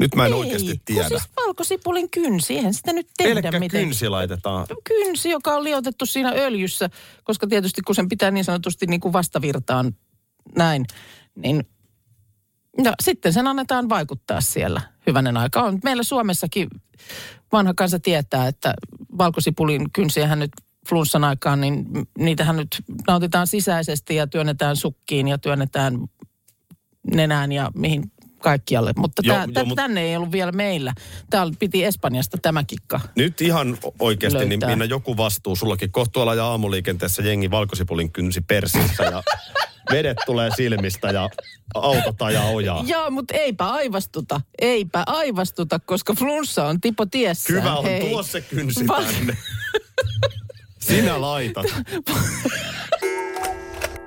[0.01, 1.09] Nyt mä en Ei, oikeasti kun tiedä.
[1.09, 3.81] siis valkosipulin kynsi, eihän sitä nyt tehdä Pelkkä miten.
[3.85, 4.67] kynsi laitetaan.
[4.85, 6.91] Kynsi, joka on liotettu siinä öljyssä,
[7.25, 9.97] koska tietysti kun sen pitää niin sanotusti niin kuin vastavirtaan
[10.57, 10.85] näin,
[11.35, 11.67] niin
[12.85, 15.63] ja sitten sen annetaan vaikuttaa siellä hyvänen aika.
[15.63, 16.69] On meillä Suomessakin
[17.53, 18.75] vanha kansa tietää, että
[19.19, 20.51] valkosipulin kynsiähän nyt
[20.89, 21.87] flunssan aikaan, niin
[22.19, 25.99] niitähän nyt nautitaan sisäisesti ja työnnetään sukkiin ja työnnetään
[27.15, 28.13] nenään ja mihin
[28.51, 28.93] kaikkialle.
[28.97, 30.93] Mutta Joo, tää, joo, tää, mut- tänne ei ollut vielä meillä.
[31.31, 33.01] Täällä piti Espanjasta tämä kikka.
[33.17, 34.69] Nyt ihan oikeasti, niin Löytää.
[34.69, 35.57] Minna, joku vastuu.
[35.57, 39.23] Sullakin kohtualla ja aamuliikenteessä jengi valkosipulin kynsi persissä ja
[39.93, 41.31] vedet tulee silmistä ja
[41.75, 42.85] autot ajaa ojaa.
[42.87, 44.41] Joo, mutta eipä aivastuta.
[44.61, 47.61] Eipä aivastuta, koska flunssa on tipo tiessään.
[47.63, 48.01] Hyvä on, Hei.
[48.01, 49.37] tuo se kynsi Va- tänne.
[50.81, 51.67] Sinä laitat.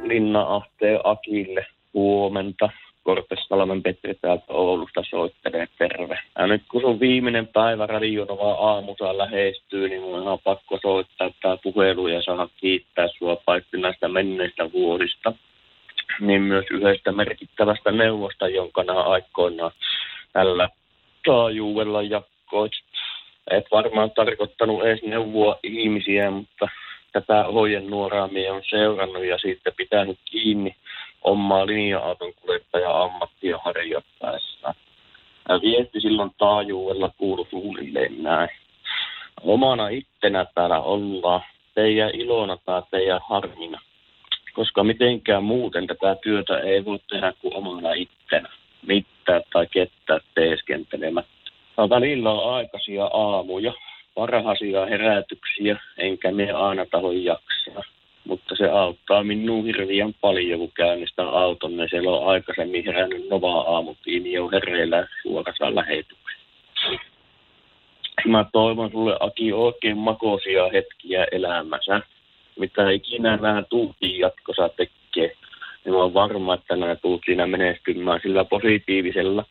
[0.09, 2.69] Linna Ahteen Akille huomenta.
[3.09, 6.19] Korpessalmen Petri täältä Oulusta soittelee terve.
[6.37, 11.57] Ja nyt kun sun viimeinen päivä Radionova aamussa lähestyy, niin mun on pakko soittaa tää
[11.63, 15.33] puhelu ja saada kiittää sua paitsi näistä menneistä vuosista,
[16.19, 19.71] niin myös yhdestä merkittävästä neuvosta, jonka nämä aikoinaan
[20.33, 20.69] tällä
[21.25, 22.71] taajuudella jakoit.
[23.51, 26.67] Et varmaan tarkoittanut edes neuvoa ihmisiä, mutta
[27.11, 30.75] tätä ohjenuoraa minä on seurannut ja siitä pitänyt kiinni.
[31.21, 34.73] Omaa linja-auton kuljettaja ammattia harjoittaessa.
[35.49, 38.49] Ja viesti silloin taajuudella kuului suunnilleen näin.
[39.43, 41.41] Omana ittenä täällä ollaan,
[41.75, 43.81] teidän ilona tai teidän harmina.
[44.53, 48.49] Koska mitenkään muuten tätä työtä ei voi tehdä kuin omana ittenä.
[48.87, 51.51] Mitään tai ketään teeskentelemättä.
[51.77, 53.73] Välillä on aikaisia aamuja,
[54.15, 57.83] varhaisia herätyksiä, enkä me aina taho jaksaa.
[58.29, 63.61] Mutta se auttaa minua hirveän paljon, kun käynnistän auton, niin siellä on aikaisemmin herännyt Nova
[63.61, 66.39] aamutiimi jo hereillä suorassa lähetyksessä.
[68.27, 72.01] Mä toivon sulle Aki oikein makoisia hetkiä elämässä.
[72.59, 75.35] Mitä ikinä nämä tuutiin jatkossa tekee,
[75.85, 79.45] niin mä oon varma, että nämä tuut siinä menestymään sillä positiivisella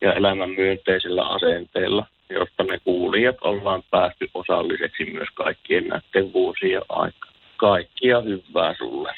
[0.00, 7.27] ja elämän myönteisellä asenteella, josta me kuulijat ollaan päästy osalliseksi myös kaikkien näiden vuosien aikana.
[7.58, 9.14] Kaikkia hyvää sulle.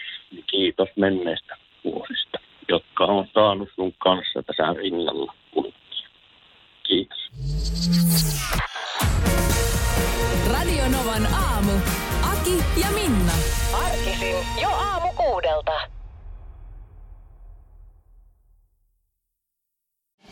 [0.47, 2.39] Kiitos menneistä vuosista,
[2.69, 6.09] jotka on saanut sun kanssa tässä rinnalla kulkea.
[6.83, 7.31] Kiitos.
[10.53, 11.73] Radio Novan aamu.
[12.33, 13.33] Aki ja Minna.
[13.85, 15.81] Arkisin jo aamu kuudelta.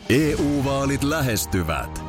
[0.09, 2.08] EU-vaalit lähestyvät.